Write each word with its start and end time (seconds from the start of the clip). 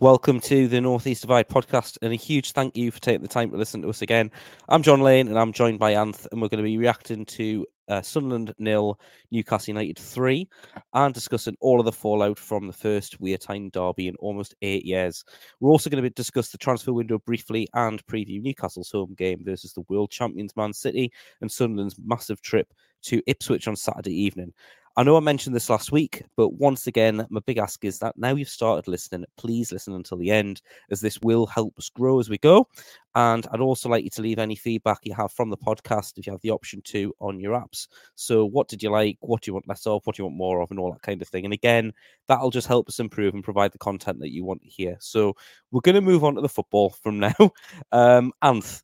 Welcome 0.00 0.40
to 0.40 0.66
the 0.66 0.80
Northeast 0.80 1.20
Divide 1.20 1.46
podcast, 1.46 1.98
and 2.00 2.10
a 2.10 2.16
huge 2.16 2.52
thank 2.52 2.74
you 2.74 2.90
for 2.90 2.98
taking 3.00 3.20
the 3.20 3.28
time 3.28 3.50
to 3.50 3.58
listen 3.58 3.82
to 3.82 3.90
us 3.90 4.00
again. 4.00 4.30
I'm 4.66 4.82
Jon 4.82 5.02
Lane, 5.02 5.28
and 5.28 5.38
I'm 5.38 5.52
joined 5.52 5.78
by 5.78 5.92
Anth, 5.92 6.26
and 6.32 6.40
we're 6.40 6.48
going 6.48 6.64
to 6.64 6.66
be 6.66 6.78
reacting 6.78 7.26
to 7.26 7.66
uh, 7.86 8.00
Sunderland 8.00 8.54
nil, 8.58 8.98
Newcastle 9.30 9.72
United 9.74 9.98
three, 9.98 10.48
and 10.94 11.12
discussing 11.12 11.54
all 11.60 11.80
of 11.80 11.84
the 11.84 11.92
fallout 11.92 12.38
from 12.38 12.66
the 12.66 12.72
first 12.72 13.20
Wear 13.20 13.36
Tyne 13.36 13.68
derby 13.74 14.08
in 14.08 14.16
almost 14.20 14.54
eight 14.62 14.86
years. 14.86 15.22
We're 15.60 15.68
also 15.68 15.90
going 15.90 16.02
to 16.02 16.08
discuss 16.08 16.48
the 16.48 16.56
transfer 16.56 16.94
window 16.94 17.18
briefly 17.18 17.68
and 17.74 18.02
preview 18.06 18.40
Newcastle's 18.40 18.90
home 18.90 19.14
game 19.18 19.44
versus 19.44 19.74
the 19.74 19.84
world 19.90 20.10
champions 20.10 20.56
Man 20.56 20.72
City 20.72 21.12
and 21.42 21.52
Sunderland's 21.52 21.96
massive 22.02 22.40
trip 22.40 22.72
to 23.02 23.22
Ipswich 23.26 23.68
on 23.68 23.76
Saturday 23.76 24.18
evening. 24.18 24.54
I 24.96 25.04
know 25.04 25.16
I 25.16 25.20
mentioned 25.20 25.54
this 25.54 25.70
last 25.70 25.92
week, 25.92 26.24
but 26.36 26.54
once 26.54 26.88
again, 26.88 27.24
my 27.30 27.40
big 27.46 27.58
ask 27.58 27.84
is 27.84 28.00
that 28.00 28.18
now 28.18 28.34
you've 28.34 28.48
started 28.48 28.88
listening, 28.88 29.24
please 29.36 29.70
listen 29.70 29.94
until 29.94 30.18
the 30.18 30.32
end, 30.32 30.62
as 30.90 31.00
this 31.00 31.20
will 31.22 31.46
help 31.46 31.78
us 31.78 31.88
grow 31.88 32.18
as 32.18 32.28
we 32.28 32.38
go. 32.38 32.66
And 33.14 33.46
I'd 33.52 33.60
also 33.60 33.88
like 33.88 34.02
you 34.02 34.10
to 34.10 34.22
leave 34.22 34.40
any 34.40 34.56
feedback 34.56 34.98
you 35.04 35.14
have 35.14 35.32
from 35.32 35.48
the 35.48 35.56
podcast 35.56 36.18
if 36.18 36.26
you 36.26 36.32
have 36.32 36.42
the 36.42 36.50
option 36.50 36.82
to 36.86 37.14
on 37.20 37.38
your 37.38 37.54
apps. 37.54 37.86
So, 38.16 38.44
what 38.44 38.66
did 38.66 38.82
you 38.82 38.90
like? 38.90 39.16
What 39.20 39.42
do 39.42 39.50
you 39.50 39.54
want 39.54 39.68
less 39.68 39.86
of? 39.86 40.02
What 40.04 40.16
do 40.16 40.22
you 40.22 40.26
want 40.26 40.36
more 40.36 40.60
of? 40.60 40.70
And 40.70 40.80
all 40.80 40.92
that 40.92 41.02
kind 41.02 41.22
of 41.22 41.28
thing. 41.28 41.44
And 41.44 41.54
again, 41.54 41.92
that'll 42.26 42.50
just 42.50 42.68
help 42.68 42.88
us 42.88 42.98
improve 42.98 43.34
and 43.34 43.44
provide 43.44 43.72
the 43.72 43.78
content 43.78 44.18
that 44.20 44.32
you 44.32 44.44
want 44.44 44.62
to 44.62 44.68
hear. 44.68 44.96
So, 45.00 45.34
we're 45.70 45.80
going 45.82 45.94
to 45.94 46.00
move 46.00 46.24
on 46.24 46.34
to 46.34 46.40
the 46.40 46.48
football 46.48 46.90
from 46.90 47.18
now. 47.20 47.52
Um, 47.92 48.32
Anth, 48.42 48.82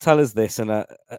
tell 0.00 0.18
us 0.18 0.32
this, 0.32 0.58
and 0.58 0.70
uh, 0.70 0.86
uh 1.10 1.16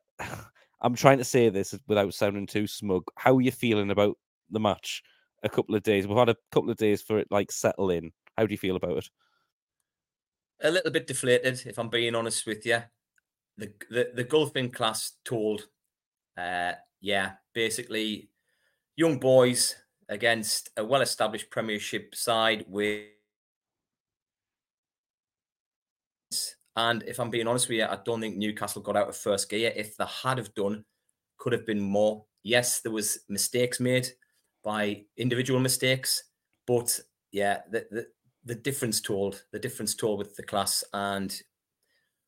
I'm 0.82 0.96
trying 0.96 1.18
to 1.18 1.24
say 1.24 1.50
this 1.50 1.78
without 1.88 2.14
sounding 2.14 2.48
too 2.48 2.68
smug. 2.68 3.04
How 3.16 3.36
are 3.36 3.42
you 3.42 3.52
feeling 3.52 3.92
about 3.92 4.18
the 4.50 4.60
match? 4.60 5.04
A 5.44 5.50
couple 5.50 5.76
of 5.76 5.84
days. 5.84 6.08
We've 6.08 6.18
had 6.18 6.30
a 6.30 6.36
couple 6.52 6.70
of 6.70 6.78
days 6.78 7.02
for 7.02 7.20
it 7.20 7.28
like 7.30 7.52
settle 7.52 7.92
in. 7.92 8.12
How 8.38 8.46
do 8.46 8.54
you 8.54 8.58
feel 8.58 8.76
about 8.76 8.98
it? 8.98 9.10
A 10.62 10.72
little 10.72 10.92
bit 10.92 11.08
deflated, 11.08 11.62
if 11.66 11.78
I'm 11.78 11.90
being 11.90 12.16
honest 12.16 12.46
with 12.48 12.66
you. 12.66 12.82
The 13.58 13.72
the, 13.90 14.12
the 14.16 14.24
golfing 14.24 14.72
class 14.72 15.14
told, 15.24 15.68
uh, 16.38 16.74
yeah, 17.02 17.34
basically, 17.54 18.30
young 18.96 19.20
boys 19.20 19.76
against 20.10 20.70
a 20.78 20.86
well-established 20.86 21.50
Premiership 21.50 22.16
side 22.16 22.66
with 22.68 23.04
And 26.78 27.04
if 27.08 27.20
I'm 27.20 27.32
being 27.32 27.48
honest 27.48 27.68
with 27.68 27.80
you, 27.80 27.86
I 27.86 27.98
don't 28.06 28.22
think 28.22 28.38
Newcastle 28.38 28.84
got 28.84 28.96
out 28.96 29.10
of 29.10 29.18
first 29.18 29.50
gear. 29.50 29.74
If 29.76 29.98
they 29.98 30.06
had 30.06 30.38
have 30.38 30.54
done, 30.54 30.86
could 31.38 31.52
have 31.52 31.66
been 31.66 31.82
more. 31.82 32.24
Yes, 32.44 32.82
there 32.82 32.92
was 32.92 33.20
mistakes 33.28 33.80
made 33.80 34.08
by 34.64 35.06
individual 35.18 35.60
mistakes, 35.60 36.24
but 36.68 37.00
yeah, 37.32 37.62
the 37.72 37.88
the, 37.90 38.08
the 38.46 38.56
difference 38.56 39.02
told. 39.02 39.44
The 39.52 39.60
difference 39.60 39.96
told 39.96 40.20
with 40.20 40.36
the 40.36 40.44
class, 40.44 40.84
and 40.94 41.36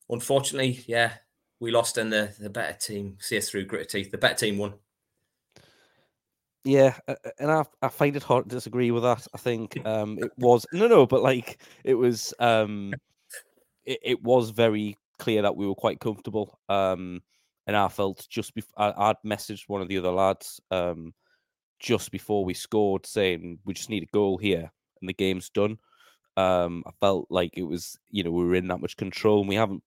unfortunately, 0.08 0.82
yeah, 0.88 1.12
we 1.60 1.70
lost, 1.70 1.96
and 1.96 2.12
the 2.12 2.34
the 2.40 2.50
better 2.50 2.76
team 2.76 3.18
see 3.20 3.38
us 3.38 3.48
through 3.48 3.66
gritted 3.66 3.90
teeth. 3.90 4.10
The 4.10 4.18
better 4.18 4.34
team 4.34 4.58
won. 4.58 4.74
Yeah, 6.64 6.98
and 7.38 7.52
I 7.52 7.64
I 7.82 7.88
find 7.88 8.16
it 8.16 8.24
hard 8.24 8.48
to 8.48 8.56
disagree 8.56 8.90
with 8.90 9.04
that. 9.04 9.28
I 9.32 9.38
think 9.38 9.80
um 9.86 10.18
it 10.18 10.32
was 10.38 10.66
no 10.72 10.88
no, 10.88 11.06
but 11.06 11.22
like 11.22 11.60
it 11.84 11.94
was 11.94 12.34
um 12.40 12.92
it, 13.90 13.98
it 14.02 14.22
was 14.22 14.50
very 14.50 14.96
clear 15.18 15.42
that 15.42 15.56
we 15.56 15.66
were 15.66 15.74
quite 15.74 16.00
comfortable. 16.00 16.58
Um, 16.68 17.22
and 17.66 17.76
I 17.76 17.88
felt 17.88 18.26
just 18.28 18.54
before 18.54 18.72
I'd 18.78 19.16
messaged 19.26 19.68
one 19.68 19.82
of 19.82 19.88
the 19.88 19.98
other 19.98 20.10
lads 20.10 20.60
um, 20.70 21.12
just 21.78 22.10
before 22.10 22.44
we 22.44 22.54
scored 22.54 23.06
saying 23.06 23.58
we 23.64 23.74
just 23.74 23.90
need 23.90 24.02
a 24.02 24.14
goal 24.14 24.38
here 24.38 24.70
and 25.00 25.08
the 25.08 25.14
game's 25.14 25.50
done. 25.50 25.78
Um, 26.36 26.84
I 26.86 26.90
felt 27.00 27.26
like 27.30 27.52
it 27.56 27.64
was, 27.64 27.98
you 28.10 28.22
know, 28.22 28.30
we 28.30 28.44
were 28.44 28.54
in 28.54 28.68
that 28.68 28.80
much 28.80 28.96
control 28.96 29.40
and 29.40 29.48
we 29.48 29.56
haven't 29.56 29.82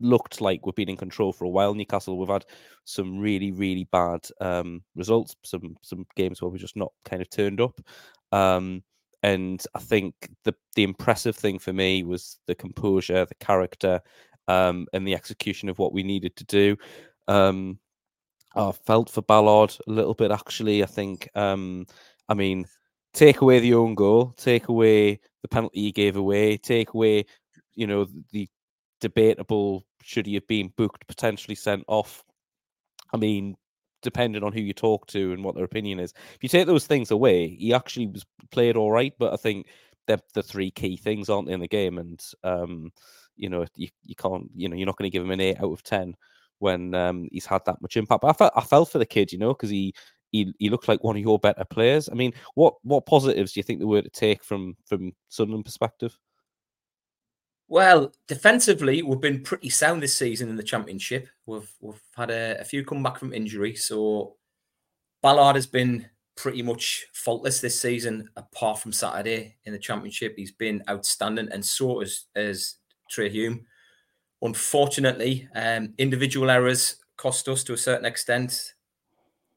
looked 0.00 0.40
like 0.40 0.64
we've 0.64 0.74
been 0.74 0.88
in 0.88 0.96
control 0.96 1.32
for 1.32 1.44
a 1.44 1.50
while. 1.50 1.74
Newcastle, 1.74 2.18
we've 2.18 2.28
had 2.28 2.44
some 2.84 3.18
really, 3.18 3.52
really 3.52 3.84
bad 3.90 4.20
um, 4.40 4.82
results, 4.94 5.34
some 5.44 5.76
some 5.82 6.06
games 6.16 6.40
where 6.40 6.50
we 6.50 6.58
just 6.58 6.76
not 6.76 6.92
kind 7.04 7.22
of 7.22 7.30
turned 7.30 7.60
up. 7.60 7.80
Um, 8.32 8.82
and 9.22 9.62
I 9.74 9.78
think 9.80 10.14
the 10.44 10.54
the 10.74 10.82
impressive 10.82 11.36
thing 11.36 11.58
for 11.58 11.72
me 11.72 12.02
was 12.04 12.38
the 12.46 12.54
composure, 12.54 13.24
the 13.24 13.34
character, 13.36 14.00
um, 14.48 14.86
and 14.92 15.06
the 15.06 15.14
execution 15.14 15.68
of 15.68 15.78
what 15.78 15.92
we 15.92 16.02
needed 16.02 16.36
to 16.36 16.44
do. 16.44 16.76
Um, 17.28 17.78
I 18.54 18.72
felt 18.72 19.10
for 19.10 19.22
Ballard 19.22 19.76
a 19.86 19.90
little 19.90 20.14
bit 20.14 20.30
actually. 20.30 20.82
I 20.82 20.86
think, 20.86 21.28
um, 21.34 21.86
I 22.28 22.34
mean, 22.34 22.66
take 23.12 23.40
away 23.40 23.60
the 23.60 23.74
own 23.74 23.94
goal, 23.94 24.34
take 24.36 24.68
away 24.68 25.20
the 25.42 25.48
penalty 25.48 25.82
he 25.82 25.92
gave 25.92 26.16
away, 26.16 26.56
take 26.56 26.94
away, 26.94 27.26
you 27.74 27.86
know, 27.86 28.06
the 28.32 28.48
debatable 29.00 29.84
should 30.02 30.26
he 30.26 30.34
have 30.34 30.46
been 30.46 30.72
booked, 30.76 31.06
potentially 31.06 31.54
sent 31.54 31.84
off. 31.86 32.24
I 33.12 33.16
mean, 33.16 33.56
depending 34.02 34.42
on 34.42 34.52
who 34.52 34.60
you 34.60 34.72
talk 34.72 35.06
to 35.08 35.32
and 35.32 35.44
what 35.44 35.54
their 35.54 35.64
opinion 35.64 36.00
is. 36.00 36.12
If 36.34 36.42
you 36.42 36.48
take 36.48 36.66
those 36.66 36.86
things 36.86 37.10
away, 37.10 37.48
he 37.48 37.74
actually 37.74 38.06
was 38.08 38.24
played 38.50 38.76
all 38.76 38.90
right, 38.90 39.12
but 39.18 39.32
I 39.32 39.36
think 39.36 39.66
they're 40.06 40.18
the 40.34 40.42
three 40.42 40.70
key 40.70 40.96
things 40.96 41.28
aren't 41.28 41.48
in 41.50 41.60
the 41.60 41.68
game, 41.68 41.98
and 41.98 42.22
um, 42.44 42.92
you 43.36 43.48
know 43.48 43.64
you, 43.76 43.88
you 44.04 44.14
can't 44.14 44.50
you 44.54 44.68
know 44.68 44.76
you're 44.76 44.86
not 44.86 44.96
going 44.96 45.10
to 45.10 45.12
give 45.14 45.22
him 45.22 45.30
an 45.30 45.40
eight 45.40 45.60
out 45.60 45.72
of 45.72 45.82
ten 45.82 46.14
when 46.58 46.94
um, 46.94 47.28
he's 47.32 47.46
had 47.46 47.62
that 47.66 47.80
much 47.80 47.96
impact. 47.96 48.22
But 48.22 48.28
I 48.28 48.32
felt 48.32 48.52
I 48.56 48.60
felt 48.62 48.90
for 48.90 48.98
the 48.98 49.06
kid, 49.06 49.32
you 49.32 49.38
know, 49.38 49.54
because 49.54 49.70
he. 49.70 49.94
He, 50.32 50.54
he 50.60 50.70
looked 50.70 50.86
like 50.86 51.02
one 51.02 51.16
of 51.16 51.22
your 51.22 51.40
better 51.40 51.64
players. 51.64 52.08
I 52.08 52.14
mean, 52.14 52.32
what 52.54 52.74
what 52.84 53.04
positives 53.04 53.52
do 53.52 53.58
you 53.58 53.64
think 53.64 53.80
there 53.80 53.88
were 53.88 54.02
to 54.02 54.10
take 54.10 54.44
from 54.44 54.76
from 54.86 55.10
Sunderland 55.28 55.64
perspective? 55.64 56.16
Well, 57.70 58.12
defensively, 58.26 59.00
we've 59.00 59.20
been 59.20 59.44
pretty 59.44 59.70
sound 59.70 60.02
this 60.02 60.18
season 60.18 60.48
in 60.48 60.56
the 60.56 60.62
championship. 60.62 61.28
We've 61.46 61.72
we've 61.80 62.02
had 62.16 62.32
a, 62.32 62.60
a, 62.60 62.64
few 62.64 62.84
come 62.84 63.00
back 63.00 63.16
from 63.16 63.32
injury, 63.32 63.76
so 63.76 64.34
Ballard 65.22 65.54
has 65.54 65.68
been 65.68 66.08
pretty 66.34 66.62
much 66.62 67.06
faultless 67.12 67.60
this 67.60 67.80
season, 67.80 68.28
apart 68.34 68.80
from 68.80 68.92
Saturday 68.92 69.56
in 69.66 69.72
the 69.72 69.78
championship. 69.78 70.34
He's 70.36 70.50
been 70.50 70.82
outstanding, 70.90 71.48
and 71.52 71.64
so 71.64 72.00
has 72.00 72.24
as 72.34 72.74
Trai 73.08 73.30
Hume. 73.30 73.64
Unfortunately, 74.42 75.48
um, 75.54 75.94
individual 75.96 76.50
errors 76.50 76.96
cost 77.16 77.48
us 77.48 77.62
to 77.62 77.74
a 77.74 77.78
certain 77.78 78.04
extent. 78.04 78.74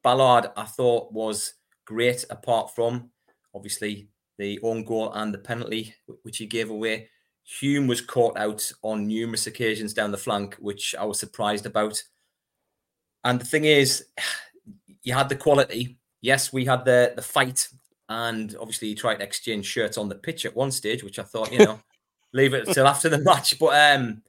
Ballard, 0.03 0.51
I 0.55 0.65
thought, 0.65 1.11
was 1.11 1.55
great, 1.85 2.25
apart 2.29 2.75
from 2.75 3.09
obviously 3.55 4.07
the 4.37 4.59
own 4.61 4.83
goal 4.83 5.11
and 5.13 5.33
the 5.33 5.39
penalty 5.39 5.95
which 6.21 6.37
he 6.37 6.45
gave 6.45 6.69
away. 6.69 7.09
Hume 7.43 7.87
was 7.87 8.01
caught 8.01 8.37
out 8.37 8.71
on 8.81 9.07
numerous 9.07 9.47
occasions 9.47 9.93
down 9.93 10.11
the 10.11 10.17
flank, 10.17 10.55
which 10.55 10.95
I 10.97 11.05
was 11.05 11.19
surprised 11.19 11.65
about. 11.65 12.01
And 13.23 13.39
the 13.39 13.45
thing 13.45 13.65
is, 13.65 14.05
you 15.03 15.13
had 15.13 15.29
the 15.29 15.35
quality. 15.35 15.97
Yes, 16.21 16.53
we 16.53 16.65
had 16.65 16.85
the 16.85 17.13
the 17.15 17.21
fight, 17.21 17.67
and 18.07 18.55
obviously 18.59 18.87
you 18.87 18.95
tried 18.95 19.15
to 19.15 19.23
exchange 19.23 19.65
shirts 19.65 19.97
on 19.97 20.07
the 20.07 20.15
pitch 20.15 20.45
at 20.45 20.55
one 20.55 20.71
stage, 20.71 21.03
which 21.03 21.19
I 21.19 21.23
thought, 21.23 21.51
you 21.51 21.59
know, 21.59 21.79
leave 22.33 22.53
it 22.53 22.65
till 22.67 22.87
after 22.87 23.09
the 23.09 23.19
match. 23.19 23.59
But 23.59 23.99
um, 23.99 24.23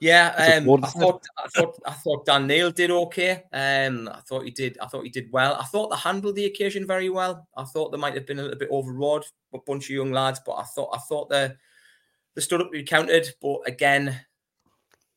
yeah, 0.00 0.58
um, 0.58 0.84
I 0.84 0.88
thought 0.88 1.24
I 1.38 1.48
thought 1.48 1.78
I 1.86 1.92
thought 1.92 2.26
Dan 2.26 2.48
Neil 2.48 2.72
did 2.72 2.90
okay. 2.90 3.44
Um, 3.52 4.08
I 4.12 4.20
thought 4.20 4.44
he 4.44 4.50
did. 4.50 4.76
I 4.82 4.86
thought 4.86 5.04
he 5.04 5.10
did 5.10 5.30
well. 5.30 5.54
I 5.54 5.64
thought 5.64 5.90
they 5.90 5.96
handled 5.96 6.34
the 6.34 6.46
occasion 6.46 6.84
very 6.84 7.10
well. 7.10 7.46
I 7.56 7.62
thought 7.62 7.92
they 7.92 7.98
might 7.98 8.14
have 8.14 8.26
been 8.26 8.40
a 8.40 8.42
little 8.42 8.58
bit 8.58 8.70
overawed, 8.72 9.24
a 9.54 9.58
bunch 9.58 9.84
of 9.84 9.90
young 9.90 10.10
lads, 10.10 10.40
but 10.44 10.54
I 10.54 10.64
thought 10.64 10.90
I 10.92 10.98
thought 10.98 11.28
the 11.28 11.56
they 12.34 12.42
stood 12.42 12.60
up 12.60 12.72
be 12.72 12.82
counted, 12.82 13.28
but 13.40 13.60
again, 13.66 14.20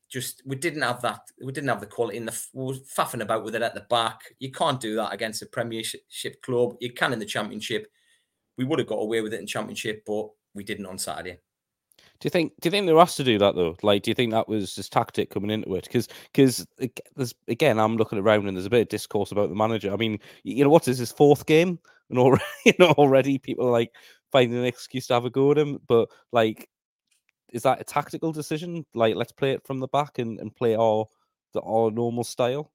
just 0.08 0.42
we 0.46 0.56
didn't 0.56 0.82
have 0.82 1.02
that. 1.02 1.20
We 1.42 1.52
didn't 1.52 1.68
have 1.68 1.80
the 1.80 1.86
quality 1.86 2.16
in 2.16 2.24
the. 2.24 2.42
We 2.54 2.64
were 2.64 2.74
faffing 2.74 3.20
about 3.20 3.44
with 3.44 3.54
it 3.54 3.62
at 3.62 3.74
the 3.74 3.86
back. 3.90 4.20
You 4.38 4.50
can't 4.50 4.80
do 4.80 4.96
that 4.96 5.12
against 5.12 5.42
a 5.42 5.46
Premiership 5.46 6.42
club. 6.42 6.76
You 6.80 6.92
can 6.92 7.12
in 7.12 7.18
the 7.18 7.26
Championship. 7.26 7.88
We 8.56 8.64
would 8.64 8.78
have 8.78 8.88
got 8.88 8.96
away 8.96 9.20
with 9.20 9.34
it 9.34 9.40
in 9.40 9.46
Championship, 9.46 10.02
but 10.06 10.28
we 10.54 10.64
didn't 10.64 10.86
on 10.86 10.98
Saturday. 10.98 11.38
Do 12.20 12.26
you 12.26 12.30
think? 12.30 12.52
Do 12.60 12.66
you 12.66 12.70
think 12.70 12.86
they 12.86 12.92
were 12.92 13.00
asked 13.00 13.18
to 13.18 13.24
do 13.24 13.38
that 13.38 13.54
though? 13.54 13.76
Like, 13.82 14.02
do 14.02 14.10
you 14.10 14.14
think 14.14 14.32
that 14.32 14.48
was 14.48 14.74
just 14.74 14.92
tactic 14.92 15.30
coming 15.30 15.50
into 15.50 15.74
it? 15.74 15.84
Because, 15.84 16.08
because 16.32 16.66
there's 17.14 17.34
again, 17.46 17.78
I'm 17.78 17.96
looking 17.96 18.18
around 18.18 18.48
and 18.48 18.56
there's 18.56 18.66
a 18.66 18.70
bit 18.70 18.82
of 18.82 18.88
discourse 18.88 19.30
about 19.30 19.50
the 19.50 19.54
manager. 19.54 19.92
I 19.92 19.96
mean, 19.96 20.18
you 20.42 20.64
know, 20.64 20.70
what 20.70 20.88
is 20.88 20.98
his 20.98 21.12
fourth 21.12 21.46
game, 21.46 21.78
and 22.10 22.18
already, 22.18 22.44
you 22.64 22.72
know, 22.78 22.90
already 22.92 23.38
people 23.38 23.68
are 23.68 23.72
like 23.72 23.92
finding 24.32 24.58
an 24.58 24.64
excuse 24.64 25.06
to 25.08 25.14
have 25.14 25.26
a 25.26 25.30
go 25.30 25.52
at 25.52 25.58
him. 25.58 25.80
But 25.86 26.08
like, 26.32 26.68
is 27.52 27.62
that 27.62 27.80
a 27.80 27.84
tactical 27.84 28.32
decision? 28.32 28.84
Like, 28.94 29.14
let's 29.14 29.32
play 29.32 29.52
it 29.52 29.66
from 29.66 29.80
the 29.80 29.88
back 29.88 30.18
and, 30.18 30.38
and 30.38 30.54
play 30.54 30.76
our 30.76 31.06
the 31.54 31.60
our 31.60 31.90
normal 31.90 32.24
style. 32.24 32.70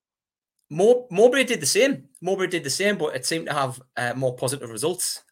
Mowbray 0.70 1.44
did 1.44 1.62
the 1.62 1.68
same. 1.68 2.06
Mowbray 2.22 2.48
did 2.48 2.64
the 2.64 2.70
same, 2.70 2.98
but 2.98 3.16
it 3.16 3.26
seemed 3.26 3.48
to 3.48 3.54
have 3.54 3.82
uh, 3.96 4.14
more 4.16 4.36
positive 4.36 4.70
results. 4.70 5.24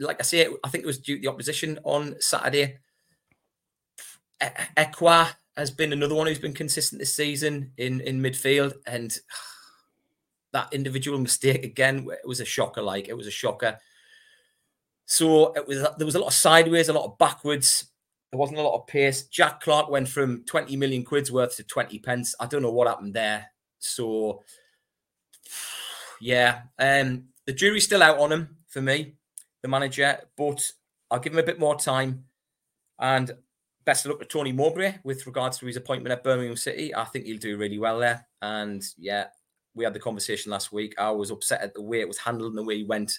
Like 0.00 0.18
I 0.18 0.22
say, 0.22 0.48
I 0.64 0.68
think 0.68 0.82
it 0.82 0.86
was 0.86 0.98
due 0.98 1.16
to 1.16 1.22
the 1.22 1.28
opposition 1.28 1.78
on 1.84 2.16
Saturday. 2.20 2.78
Ekwah 4.76 5.28
has 5.56 5.70
been 5.70 5.92
another 5.92 6.14
one 6.14 6.26
who's 6.26 6.38
been 6.38 6.52
consistent 6.52 6.98
this 6.98 7.14
season 7.14 7.72
in 7.76 8.00
in 8.00 8.20
midfield, 8.20 8.74
and 8.86 9.16
that 10.52 10.72
individual 10.72 11.18
mistake 11.18 11.64
again 11.64 12.08
it 12.10 12.26
was 12.26 12.40
a 12.40 12.44
shocker. 12.44 12.82
Like 12.82 13.08
it 13.08 13.16
was 13.16 13.26
a 13.26 13.30
shocker. 13.30 13.78
So 15.06 15.52
it 15.52 15.66
was 15.66 15.86
there 15.96 16.06
was 16.06 16.16
a 16.16 16.18
lot 16.18 16.28
of 16.28 16.34
sideways, 16.34 16.88
a 16.88 16.92
lot 16.92 17.04
of 17.04 17.18
backwards. 17.18 17.86
There 18.36 18.40
wasn't 18.42 18.58
a 18.58 18.62
lot 18.62 18.78
of 18.78 18.86
pace. 18.86 19.22
Jack 19.28 19.62
Clarke 19.62 19.88
went 19.88 20.10
from 20.10 20.44
20 20.44 20.76
million 20.76 21.02
quid's 21.04 21.32
worth 21.32 21.56
to 21.56 21.62
20 21.62 21.98
pence. 22.00 22.34
I 22.38 22.44
don't 22.44 22.60
know 22.60 22.70
what 22.70 22.86
happened 22.86 23.14
there. 23.14 23.46
So 23.78 24.42
yeah, 26.20 26.64
um, 26.78 27.28
the 27.46 27.54
jury's 27.54 27.84
still 27.84 28.02
out 28.02 28.18
on 28.18 28.32
him 28.32 28.58
for 28.68 28.82
me, 28.82 29.14
the 29.62 29.68
manager, 29.68 30.18
but 30.36 30.70
I'll 31.10 31.18
give 31.18 31.32
him 31.32 31.38
a 31.38 31.44
bit 31.44 31.58
more 31.58 31.76
time. 31.76 32.24
And 32.98 33.30
best 33.86 34.04
of 34.04 34.10
luck 34.10 34.20
to 34.20 34.26
Tony 34.26 34.52
Mowbray 34.52 34.96
with 35.02 35.26
regards 35.26 35.56
to 35.60 35.66
his 35.66 35.76
appointment 35.76 36.12
at 36.12 36.22
Birmingham 36.22 36.56
City. 36.56 36.94
I 36.94 37.04
think 37.04 37.24
he'll 37.24 37.38
do 37.38 37.56
really 37.56 37.78
well 37.78 37.98
there. 38.00 38.26
And 38.42 38.84
yeah, 38.98 39.28
we 39.74 39.84
had 39.84 39.94
the 39.94 39.98
conversation 39.98 40.52
last 40.52 40.72
week. 40.72 40.94
I 40.98 41.10
was 41.10 41.30
upset 41.30 41.62
at 41.62 41.72
the 41.72 41.80
way 41.80 42.00
it 42.00 42.08
was 42.08 42.18
handled 42.18 42.50
and 42.50 42.58
the 42.58 42.64
way 42.64 42.76
he 42.76 42.84
went. 42.84 43.18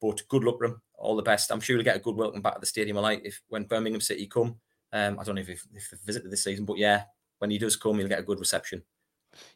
But 0.00 0.22
good 0.28 0.44
luck 0.44 0.58
to 0.60 0.66
him. 0.66 0.82
All 0.94 1.16
the 1.16 1.22
best. 1.22 1.50
I'm 1.50 1.60
sure 1.60 1.76
he'll 1.76 1.84
get 1.84 1.96
a 1.96 2.00
good 2.00 2.16
welcome 2.16 2.42
back 2.42 2.54
at 2.54 2.60
the 2.60 2.66
Stadium 2.66 2.96
of 2.96 3.02
Light 3.02 3.22
if 3.24 3.40
when 3.48 3.64
Birmingham 3.64 4.00
City 4.00 4.26
come. 4.26 4.56
Um, 4.92 5.18
I 5.18 5.24
don't 5.24 5.34
know 5.34 5.42
if, 5.42 5.48
if 5.48 5.90
they've 5.90 6.00
visited 6.04 6.30
this 6.30 6.44
season, 6.44 6.64
but 6.64 6.78
yeah, 6.78 7.02
when 7.38 7.50
he 7.50 7.58
does 7.58 7.76
come, 7.76 7.98
he'll 7.98 8.08
get 8.08 8.20
a 8.20 8.24
good 8.24 8.40
reception. 8.40 8.82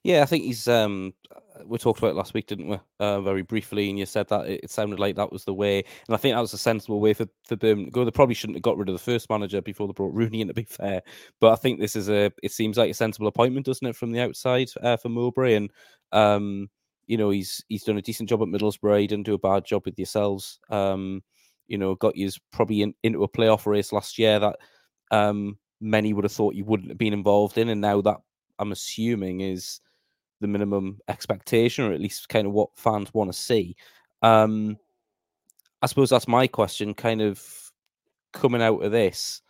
Yeah, 0.03 0.23
I 0.23 0.27
think 0.27 0.45
he's. 0.45 0.69
Um, 0.69 1.15
we 1.67 1.79
talked 1.79 1.99
about 1.99 2.11
it 2.11 2.17
last 2.17 2.35
week, 2.35 2.47
didn't 2.47 2.69
we? 2.69 2.79
Uh, 2.99 3.21
very 3.21 3.43
briefly, 3.43 3.89
and 3.89 3.99
you 3.99 4.07
said 4.07 4.29
that 4.29 4.47
it, 4.47 4.61
it, 4.65 4.71
sounded 4.71 4.99
like 4.99 5.17
that 5.17 5.33
was 5.33 5.45
the 5.45 5.55
way, 5.55 5.79
and 6.07 6.15
I 6.15 6.17
think 6.17 6.35
that 6.35 6.41
was 6.41 6.55
a 6.55 6.59
sensible 6.59 7.01
way 7.01 7.15
for 7.15 7.27
for 7.45 7.57
Birmingham 7.57 7.87
to 7.87 7.91
go. 7.91 8.05
They 8.05 8.11
probably 8.11 8.35
shouldn't 8.35 8.57
have 8.57 8.63
got 8.63 8.77
rid 8.77 8.89
of 8.89 8.95
the 8.95 8.99
first 8.99 9.31
manager 9.31 9.61
before 9.61 9.87
they 9.87 9.93
brought 9.93 10.15
Rooney 10.15 10.41
in. 10.41 10.49
To 10.49 10.55
be 10.55 10.65
fair, 10.65 11.03
but 11.41 11.53
I 11.53 11.57
think 11.57 11.81
this 11.81 11.97
is 11.97 12.09
a. 12.09 12.33
It 12.43 12.53
seems 12.53 12.77
like 12.77 12.91
a 12.91 12.95
sensible 12.95 13.29
appointment, 13.29 13.67
doesn't 13.67 13.87
it, 13.87 13.97
from 13.97 14.13
the 14.13 14.21
outside 14.21 14.69
uh, 14.83 14.97
for 14.97 15.09
Mowbray, 15.09 15.55
and 15.55 15.71
um, 16.13 16.69
you 17.07 17.17
know, 17.17 17.31
he's 17.31 17.65
he's 17.69 17.85
done 17.85 17.99
a 17.99 18.03
decent 18.03 18.29
job 18.29 18.43
at 18.43 18.49
Middlesbrough. 18.49 19.01
He 19.01 19.07
didn't 19.07 19.27
do 19.27 19.35
a 19.35 19.39
bad 19.39 19.65
job 19.65 19.83
with 19.85 19.99
yourselves. 19.99 20.59
Um, 20.71 21.23
you 21.67 21.79
know, 21.79 21.95
got 21.95 22.17
you 22.17 22.31
probably 22.51 22.83
in, 22.83 22.95
into 23.03 23.25
a 23.25 23.29
playoff 23.29 23.67
race 23.67 23.93
last 23.93 24.19
year 24.19 24.39
that 24.39 24.57
um 25.11 25.59
many 25.81 26.13
would 26.13 26.25
have 26.25 26.33
thought 26.33 26.55
you 26.55 26.65
wouldn't 26.65 26.89
have 26.89 26.99
been 26.99 27.13
involved 27.13 27.59
in, 27.59 27.69
and 27.69 27.81
now 27.81 28.01
that 28.01 28.19
I'm 28.59 28.73
assuming 28.73 29.41
is 29.41 29.81
the 30.41 30.47
minimum 30.47 31.01
expectation, 31.09 31.85
or 31.85 31.93
at 31.93 32.01
least 32.01 32.29
kind 32.29 32.47
of 32.47 32.53
what 32.53 32.77
fans 32.77 33.13
want 33.15 33.33
to 33.33 33.39
see. 33.39 33.77
Um, 34.23 34.77
I 35.81 35.87
suppose 35.87 36.11
that's 36.11 36.29
my 36.29 36.47
question. 36.47 36.95
Kind 36.95 37.21
of 37.21 37.43
coming 38.33 38.63
out 38.63 38.83
of 38.83 38.93
this, 38.93 39.43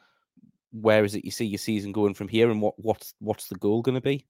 where 0.72 1.04
is 1.04 1.14
it 1.14 1.24
you 1.24 1.30
see 1.30 1.46
your 1.46 1.58
season 1.58 1.92
going 1.92 2.14
from 2.14 2.28
here, 2.28 2.50
and 2.50 2.62
what 2.62 2.74
what's 2.78 3.14
what's 3.18 3.48
the 3.48 3.56
goal 3.56 3.82
going 3.82 3.94
to 3.94 4.00
be? 4.00 4.26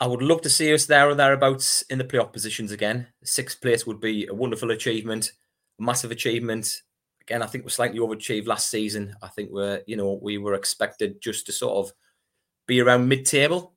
I 0.00 0.06
would 0.06 0.22
love 0.22 0.42
to 0.42 0.50
see 0.50 0.72
us 0.72 0.86
there 0.86 1.08
or 1.08 1.14
thereabouts 1.14 1.82
in 1.82 1.98
the 1.98 2.04
playoff 2.04 2.32
positions 2.32 2.70
again. 2.70 3.08
Sixth 3.24 3.60
place 3.60 3.86
would 3.86 4.00
be 4.00 4.26
a 4.26 4.34
wonderful 4.34 4.70
achievement, 4.70 5.32
a 5.80 5.82
massive 5.82 6.12
achievement. 6.12 6.82
Again, 7.22 7.42
I 7.42 7.46
think 7.46 7.64
we're 7.64 7.70
slightly 7.70 7.98
overachieved 7.98 8.46
last 8.46 8.70
season. 8.70 9.16
I 9.22 9.28
think 9.28 9.50
we're, 9.50 9.82
you 9.86 9.96
know, 9.96 10.18
we 10.22 10.38
were 10.38 10.54
expected 10.54 11.20
just 11.20 11.46
to 11.46 11.52
sort 11.52 11.84
of 11.84 11.92
be 12.66 12.80
around 12.80 13.08
mid-table. 13.08 13.74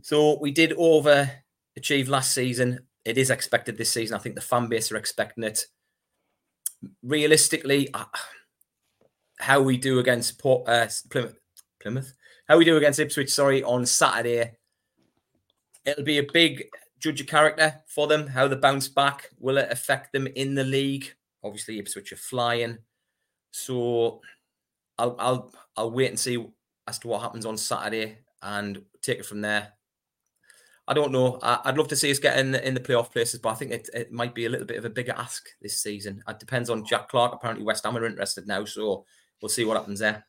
So 0.00 0.38
we 0.40 0.50
did 0.50 0.70
overachieve 0.70 2.08
last 2.08 2.32
season. 2.32 2.80
It 3.04 3.18
is 3.18 3.30
expected 3.30 3.76
this 3.76 3.90
season. 3.92 4.16
I 4.16 4.20
think 4.20 4.34
the 4.34 4.40
fan 4.40 4.68
base 4.68 4.90
are 4.90 4.96
expecting 4.96 5.44
it. 5.44 5.66
Realistically, 7.02 7.94
how 9.38 9.60
we 9.60 9.76
do 9.76 9.98
against 9.98 10.40
Port, 10.40 10.66
uh, 10.68 10.86
Plymouth, 11.10 11.38
Plymouth, 11.80 12.14
how 12.48 12.56
we 12.56 12.64
do 12.64 12.76
against 12.76 12.98
Ipswich, 12.98 13.30
sorry, 13.30 13.62
on 13.62 13.84
Saturday, 13.84 14.52
it'll 15.84 16.04
be 16.04 16.18
a 16.18 16.32
big 16.32 16.68
judge 16.98 17.20
of 17.20 17.26
character 17.26 17.82
for 17.86 18.06
them. 18.06 18.26
How 18.26 18.48
they 18.48 18.56
bounce 18.56 18.88
back 18.88 19.30
will 19.38 19.58
it 19.58 19.70
affect 19.70 20.12
them 20.12 20.26
in 20.26 20.54
the 20.54 20.64
league? 20.64 21.14
Obviously, 21.42 21.78
Ipswich 21.78 22.12
are 22.12 22.16
flying, 22.16 22.78
so 23.50 24.20
I'll 24.98 25.16
I'll 25.18 25.52
I'll 25.76 25.90
wait 25.90 26.08
and 26.08 26.18
see 26.18 26.44
as 26.86 26.98
to 27.00 27.08
what 27.08 27.22
happens 27.22 27.46
on 27.46 27.56
Saturday 27.56 28.18
and 28.42 28.82
take 29.02 29.18
it 29.18 29.26
from 29.26 29.40
there. 29.40 29.72
I 30.86 30.92
don't 30.92 31.12
know. 31.12 31.38
I, 31.42 31.60
would 31.66 31.78
love 31.78 31.88
to 31.88 31.96
see 31.96 32.10
us 32.10 32.18
get 32.18 32.38
in 32.38 32.52
the, 32.52 32.66
in 32.66 32.74
the 32.74 32.80
playoff 32.80 33.10
places, 33.10 33.40
but 33.40 33.48
I 33.50 33.54
think 33.54 33.70
it, 33.70 33.88
it 33.94 34.12
might 34.12 34.34
be 34.34 34.44
a 34.44 34.50
little 34.50 34.66
bit 34.66 34.76
of 34.76 34.84
a 34.84 34.90
bigger 34.90 35.14
ask 35.16 35.48
this 35.62 35.80
season. 35.80 36.22
It 36.28 36.38
depends 36.38 36.68
on 36.68 36.84
Jack 36.84 37.08
Clarke. 37.08 37.34
Apparently, 37.34 37.64
West 37.64 37.84
Ham 37.84 37.96
are 37.96 38.04
interested 38.04 38.46
now, 38.46 38.66
so 38.66 39.06
we'll 39.40 39.48
see 39.48 39.64
what 39.64 39.78
happens 39.78 40.00
there. 40.00 40.26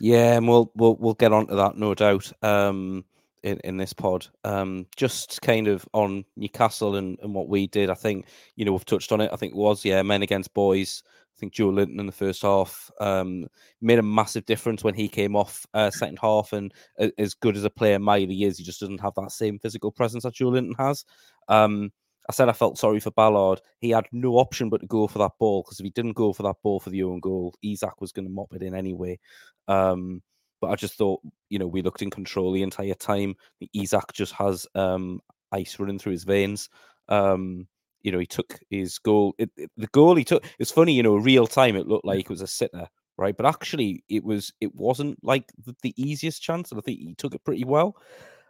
Yeah, 0.00 0.38
and 0.38 0.48
we'll 0.48 0.72
we'll 0.74 0.96
we'll 0.96 1.14
get 1.14 1.32
on 1.32 1.46
to 1.48 1.54
that, 1.56 1.76
no 1.76 1.94
doubt. 1.94 2.32
Um, 2.42 3.04
in, 3.42 3.58
in 3.64 3.76
this 3.76 3.92
pod. 3.92 4.26
Um, 4.44 4.86
just 4.96 5.40
kind 5.42 5.68
of 5.68 5.86
on 5.92 6.24
Newcastle 6.36 6.96
and, 6.96 7.18
and 7.22 7.34
what 7.34 7.48
we 7.48 7.66
did. 7.66 7.90
I 7.90 7.94
think 7.94 8.26
you 8.56 8.64
know 8.64 8.72
we've 8.72 8.84
touched 8.84 9.12
on 9.12 9.20
it. 9.20 9.30
I 9.32 9.36
think 9.36 9.52
it 9.52 9.58
was 9.58 9.84
yeah, 9.84 10.02
men 10.02 10.22
against 10.22 10.54
boys. 10.54 11.02
I 11.06 11.40
think 11.40 11.54
Joelinton 11.54 11.98
in 11.98 12.04
the 12.04 12.12
first 12.12 12.42
half 12.42 12.90
um, 13.00 13.46
made 13.80 13.98
a 13.98 14.02
massive 14.02 14.44
difference 14.44 14.84
when 14.84 14.92
he 14.92 15.08
came 15.08 15.34
off 15.34 15.66
uh, 15.72 15.90
second 15.90 16.18
half. 16.20 16.52
And 16.52 16.72
as 17.16 17.32
good 17.32 17.56
as 17.56 17.64
a 17.64 17.70
player 17.70 17.98
Miley 17.98 18.44
is, 18.44 18.58
he 18.58 18.64
just 18.64 18.80
doesn't 18.80 19.00
have 19.00 19.14
that 19.16 19.32
same 19.32 19.58
physical 19.58 19.90
presence 19.90 20.24
that 20.24 20.34
Joelinton 20.34 20.76
has. 20.78 21.06
Um, 21.48 21.92
I 22.28 22.32
said 22.32 22.50
I 22.50 22.52
felt 22.52 22.78
sorry 22.78 23.00
for 23.00 23.10
Ballard. 23.10 23.60
He 23.78 23.88
had 23.90 24.06
no 24.12 24.34
option 24.34 24.68
but 24.68 24.82
to 24.82 24.86
go 24.86 25.06
for 25.06 25.18
that 25.18 25.32
ball 25.38 25.62
because 25.62 25.80
if 25.80 25.84
he 25.84 25.90
didn't 25.90 26.12
go 26.12 26.34
for 26.34 26.42
that 26.42 26.56
ball 26.62 26.78
for 26.78 26.90
the 26.90 27.02
own 27.04 27.20
goal, 27.20 27.54
Isak 27.62 28.00
was 28.02 28.12
going 28.12 28.26
to 28.26 28.32
mop 28.32 28.52
it 28.54 28.62
in 28.62 28.74
anyway. 28.74 29.18
Um, 29.66 30.22
but 30.60 30.70
I 30.70 30.76
just 30.76 30.94
thought, 30.94 31.20
you 31.48 31.58
know, 31.58 31.66
we 31.66 31.82
looked 31.82 32.02
in 32.02 32.10
control 32.10 32.52
the 32.52 32.62
entire 32.62 32.94
time. 32.94 33.34
Isak 33.74 34.12
just 34.12 34.32
has 34.34 34.66
um, 34.74 35.20
ice 35.52 35.78
running 35.78 35.98
through 35.98 36.12
his 36.12 36.24
veins. 36.24 36.68
Um, 37.08 37.66
you 38.02 38.12
know, 38.12 38.18
he 38.18 38.26
took 38.26 38.58
his 38.70 38.98
goal. 38.98 39.34
It, 39.38 39.50
it, 39.56 39.70
the 39.76 39.88
goal 39.88 40.14
he 40.14 40.24
took. 40.24 40.44
It's 40.58 40.70
funny, 40.70 40.92
you 40.94 41.02
know, 41.02 41.16
real 41.16 41.46
time. 41.46 41.76
It 41.76 41.88
looked 41.88 42.04
like 42.04 42.20
it 42.20 42.30
was 42.30 42.42
a 42.42 42.46
sitter, 42.46 42.88
right? 43.18 43.36
But 43.36 43.46
actually, 43.46 44.04
it 44.08 44.24
was. 44.24 44.52
It 44.60 44.74
wasn't 44.74 45.18
like 45.22 45.44
the, 45.64 45.74
the 45.82 45.94
easiest 45.96 46.42
chance, 46.42 46.70
and 46.70 46.78
I 46.78 46.82
think 46.82 46.98
he 47.00 47.14
took 47.14 47.34
it 47.34 47.44
pretty 47.44 47.64
well. 47.64 47.96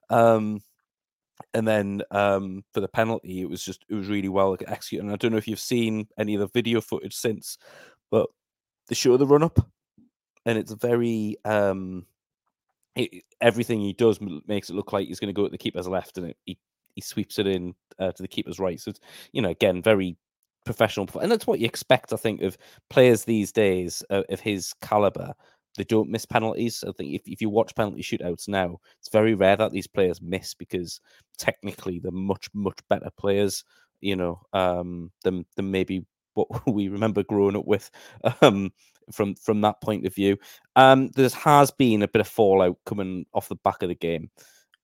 Um, 0.09 0.61
and 1.55 1.67
then 1.67 2.03
um, 2.11 2.65
for 2.73 2.81
the 2.81 2.89
penalty, 2.89 3.41
it 3.41 3.49
was 3.49 3.65
just 3.65 3.85
it 3.89 3.95
was 3.95 4.09
really 4.09 4.29
well 4.29 4.56
executed. 4.67 5.05
And 5.05 5.13
I 5.13 5.17
don't 5.17 5.33
know 5.33 5.39
if 5.39 5.49
you've 5.49 5.59
seen 5.59 6.06
any 6.19 6.35
of 6.35 6.41
the 6.41 6.49
video 6.49 6.81
footage 6.81 7.15
since, 7.15 7.59
but 8.11 8.29
they 8.89 8.95
show 8.95 9.17
the 9.17 9.27
run 9.27 9.43
up, 9.43 9.59
and 10.47 10.59
it's 10.59 10.73
very 10.73 11.37
um, 11.45 12.07
it, 12.97 13.25
everything 13.41 13.81
he 13.81 13.93
does 13.93 14.19
makes 14.47 14.71
it 14.71 14.77
look 14.77 14.93
like 14.93 15.07
he's 15.09 15.21
going 15.21 15.33
to 15.33 15.39
go 15.39 15.45
at 15.45 15.53
the 15.53 15.59
keeper's 15.59 15.89
left, 15.89 16.19
and 16.19 16.29
it, 16.29 16.37
he 16.45 16.59
he 16.95 17.01
sweeps 17.01 17.39
it 17.39 17.47
in 17.47 17.75
uh, 17.99 18.13
to 18.13 18.23
the 18.23 18.29
keeper's 18.29 18.59
right. 18.59 18.81
So 18.81 18.91
it's 18.91 19.01
you 19.33 19.43
know 19.43 19.51
again 19.51 19.83
very 19.83 20.17
professional, 20.65 21.09
and 21.21 21.31
that's 21.31 21.47
what 21.47 21.61
you 21.61 21.67
expect. 21.67 22.13
I 22.13 22.17
think 22.17 22.43
of 22.43 22.57
players 22.89 23.25
these 23.25 23.53
days 23.53 24.03
uh, 24.11 24.23
of 24.29 24.41
his 24.41 24.73
caliber. 24.82 25.32
They 25.77 25.85
don't 25.85 26.11
miss 26.11 26.27
penalties. 26.27 26.82
I 26.87 26.91
think 26.93 27.15
if, 27.15 27.23
if 27.27 27.41
you 27.41 27.49
watch 27.49 27.77
penalty 27.77 28.03
shootouts 28.03 28.49
now, 28.49 28.79
it's 28.99 29.09
very 29.09 29.35
rare 29.35 29.56
that 29.56 29.70
these 29.70 29.87
players 29.87 30.20
miss 30.20 30.53
because 30.53 31.01
technically 31.39 32.01
they're 32.01 32.11
much 32.11 32.49
much 32.55 32.79
better 32.89 33.11
players. 33.17 33.65
You 34.01 34.17
know, 34.17 34.41
um, 34.53 35.13
than 35.23 35.44
than 35.56 35.70
maybe 35.70 36.05
what 36.49 36.67
we 36.75 36.89
remember 36.89 37.23
growing 37.23 37.56
up 37.56 37.67
with. 37.67 37.91
Um, 38.43 38.73
from 39.13 39.35
from 39.35 39.61
that 39.63 39.81
point 39.81 40.06
of 40.06 40.15
view, 40.15 40.39
um, 40.77 41.09
there 41.17 41.29
has 41.29 41.70
been 41.70 42.03
a 42.03 42.09
bit 42.09 42.20
of 42.20 42.29
fallout 42.29 42.77
coming 42.87 43.27
off 43.35 43.49
the 43.49 43.56
back 43.56 43.82
of 43.82 43.89
the 43.89 43.94
game 43.94 44.31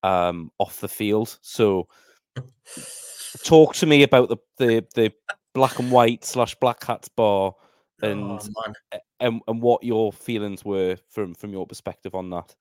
um, 0.03 0.51
off 0.59 0.81
the 0.81 0.89
field. 0.89 1.39
So, 1.43 1.89
talk 3.45 3.75
to 3.77 3.87
me 3.87 4.03
about 4.03 4.29
the 4.29 4.37
the, 4.59 4.87
the 4.95 5.13
black 5.55 5.79
and 5.79 5.91
white 5.91 6.25
slash 6.25 6.55
Black 6.57 6.81
Cats 6.81 7.09
bar 7.09 7.55
and, 8.03 8.21
oh, 8.23 8.73
and 9.21 9.41
and 9.47 9.63
what 9.63 9.83
your 9.83 10.13
feelings 10.13 10.65
were 10.65 10.97
from 11.09 11.35
from 11.35 11.53
your 11.53 11.67
perspective 11.67 12.15
on 12.15 12.31
that. 12.31 12.55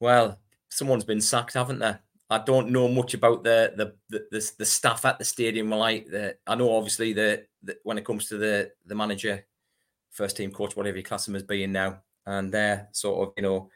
Well, 0.00 0.38
someone's 0.70 1.04
been 1.04 1.20
sacked, 1.20 1.54
haven't 1.54 1.78
they? 1.78 1.94
I 2.30 2.38
don't 2.38 2.70
know 2.70 2.88
much 2.88 3.14
about 3.14 3.42
the 3.42 3.72
the 3.76 3.94
the, 4.10 4.26
the, 4.30 4.52
the 4.58 4.64
staff 4.64 5.04
at 5.04 5.18
the 5.18 5.24
stadium. 5.24 5.70
Like 5.70 6.06
the, 6.06 6.36
I 6.46 6.54
know 6.54 6.76
obviously 6.76 7.12
the, 7.12 7.46
the 7.62 7.78
when 7.84 7.98
it 7.98 8.04
comes 8.04 8.26
to 8.28 8.36
the 8.36 8.70
the 8.86 8.94
manager, 8.94 9.44
first 10.10 10.36
team 10.36 10.50
coach, 10.50 10.76
whatever 10.76 10.98
you 10.98 11.02
class 11.02 11.26
them 11.26 11.36
as 11.36 11.42
being 11.42 11.72
now, 11.72 12.00
and 12.26 12.52
they're 12.52 12.88
sort 12.92 13.28
of 13.28 13.34
you 13.36 13.42
know 13.42 13.70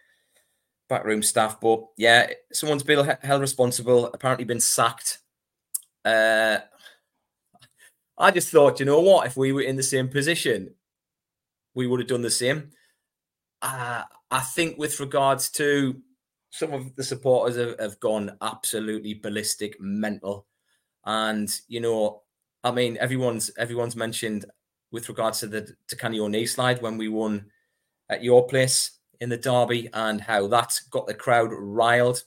backroom 0.88 1.22
staff. 1.22 1.60
But 1.60 1.84
yeah, 1.96 2.30
someone's 2.52 2.82
been 2.82 3.16
held 3.22 3.40
responsible. 3.40 4.06
Apparently, 4.06 4.44
been 4.44 4.60
sacked. 4.60 5.18
Uh, 6.04 6.58
I 8.18 8.30
just 8.30 8.50
thought, 8.50 8.80
you 8.80 8.86
know 8.86 9.00
what? 9.00 9.26
If 9.26 9.36
we 9.36 9.52
were 9.52 9.62
in 9.62 9.76
the 9.76 9.82
same 9.82 10.08
position, 10.08 10.74
we 11.74 11.86
would 11.86 12.00
have 12.00 12.08
done 12.08 12.22
the 12.22 12.30
same. 12.30 12.70
Uh, 13.62 14.02
I 14.30 14.40
think 14.40 14.76
with 14.76 15.00
regards 15.00 15.50
to 15.52 16.00
some 16.52 16.74
of 16.74 16.94
the 16.96 17.02
supporters 17.02 17.56
have, 17.56 17.80
have 17.80 17.98
gone 17.98 18.36
absolutely 18.42 19.14
ballistic, 19.14 19.80
mental, 19.80 20.46
and 21.06 21.50
you 21.66 21.80
know, 21.80 22.22
I 22.62 22.70
mean, 22.70 22.98
everyone's 23.00 23.50
everyone's 23.58 23.96
mentioned 23.96 24.44
with 24.92 25.08
regards 25.08 25.40
to 25.40 25.46
the 25.46 25.74
to 25.88 25.96
Canny 25.96 26.20
O'Neill 26.20 26.46
slide 26.46 26.82
when 26.82 26.98
we 26.98 27.08
won 27.08 27.46
at 28.10 28.22
your 28.22 28.46
place 28.46 28.98
in 29.20 29.30
the 29.30 29.36
derby 29.38 29.88
and 29.94 30.20
how 30.20 30.46
that 30.48 30.78
got 30.90 31.06
the 31.06 31.14
crowd 31.14 31.48
riled. 31.52 32.22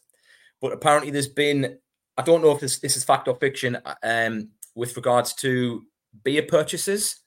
But 0.59 0.73
apparently, 0.73 1.11
there's 1.11 1.27
been 1.27 1.77
I 2.17 2.23
don't 2.23 2.41
know 2.41 2.51
if 2.51 2.59
this 2.59 2.79
this 2.79 2.97
is 2.97 3.03
fact 3.03 3.27
or 3.27 3.35
fiction 3.35 3.77
um, 4.01 4.49
with 4.73 4.95
regards 4.95 5.33
to 5.35 5.85
beer 6.23 6.41
purchases 6.41 7.19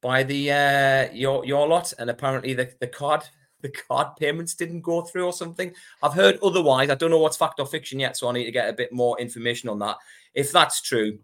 by 0.00 0.22
the 0.22 0.50
uh, 0.50 1.12
your 1.12 1.44
your 1.44 1.68
lot, 1.68 1.92
and 1.98 2.08
apparently 2.08 2.54
the, 2.54 2.72
the 2.80 2.86
card 2.86 3.24
the 3.64 3.70
card 3.70 4.14
payments 4.16 4.54
didn't 4.54 4.82
go 4.82 5.00
through 5.00 5.24
or 5.24 5.32
something. 5.32 5.72
I've 6.02 6.12
heard 6.12 6.38
otherwise. 6.42 6.90
I 6.90 6.94
don't 6.94 7.10
know 7.10 7.18
what's 7.18 7.38
fact 7.38 7.58
or 7.58 7.66
fiction 7.66 7.98
yet, 7.98 8.14
so 8.14 8.28
I 8.28 8.32
need 8.32 8.44
to 8.44 8.52
get 8.52 8.68
a 8.68 8.74
bit 8.74 8.92
more 8.92 9.18
information 9.18 9.70
on 9.70 9.78
that. 9.78 9.96
If 10.34 10.52
that's 10.52 10.82
true, 10.82 11.18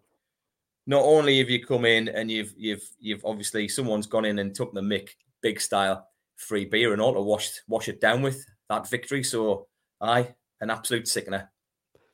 not 0.87 1.05
only 1.05 1.39
have 1.39 1.51
you 1.51 1.63
come 1.63 1.85
in 1.85 2.09
and 2.09 2.31
you've 2.31 2.55
you've 2.57 2.89
you've 2.99 3.25
obviously 3.27 3.69
someone's 3.69 4.07
gone 4.07 4.25
in 4.25 4.39
and 4.39 4.55
took 4.55 4.73
the 4.73 4.81
mick 4.81 5.11
big 5.43 5.61
style 5.61 6.09
free 6.37 6.65
beer 6.65 6.95
and 6.95 7.03
all 7.03 7.13
to 7.13 7.21
wash 7.21 7.61
wash 7.69 7.89
it 7.89 8.01
down 8.01 8.23
with 8.23 8.43
that 8.71 8.89
victory. 8.89 9.23
So 9.23 9.67
aye, 10.01 10.35
an 10.63 10.71
absolute 10.71 11.09
sickener. 11.09 11.51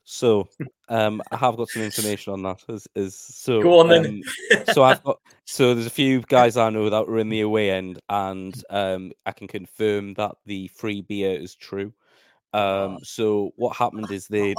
So, 0.09 0.47
um, 0.89 1.21
I 1.31 1.37
have 1.37 1.57
got 1.57 1.67
some 1.67 1.83
information 1.83 2.31
on 2.31 2.41
that. 2.43 2.63
Is, 2.69 2.87
is 2.95 3.15
so 3.15 3.61
Go 3.61 3.79
on 3.79 3.89
then. 3.89 4.05
um, 4.05 4.63
so 4.73 4.83
I've 4.83 5.03
got 5.03 5.19
so 5.45 5.73
there's 5.73 5.85
a 5.85 5.91
few 5.91 6.21
guys 6.21 6.55
I 6.55 6.69
know 6.69 6.89
that 6.89 7.07
were 7.07 7.19
in 7.19 7.29
the 7.29 7.41
away 7.41 7.71
end, 7.71 7.99
and 8.07 8.55
um, 8.69 9.11
I 9.25 9.33
can 9.33 9.47
confirm 9.47 10.13
that 10.13 10.35
the 10.45 10.69
free 10.69 11.01
beer 11.01 11.37
is 11.37 11.55
true. 11.55 11.93
Um, 12.53 12.99
so 13.03 13.51
what 13.57 13.75
happened 13.75 14.09
is 14.09 14.27
they 14.29 14.55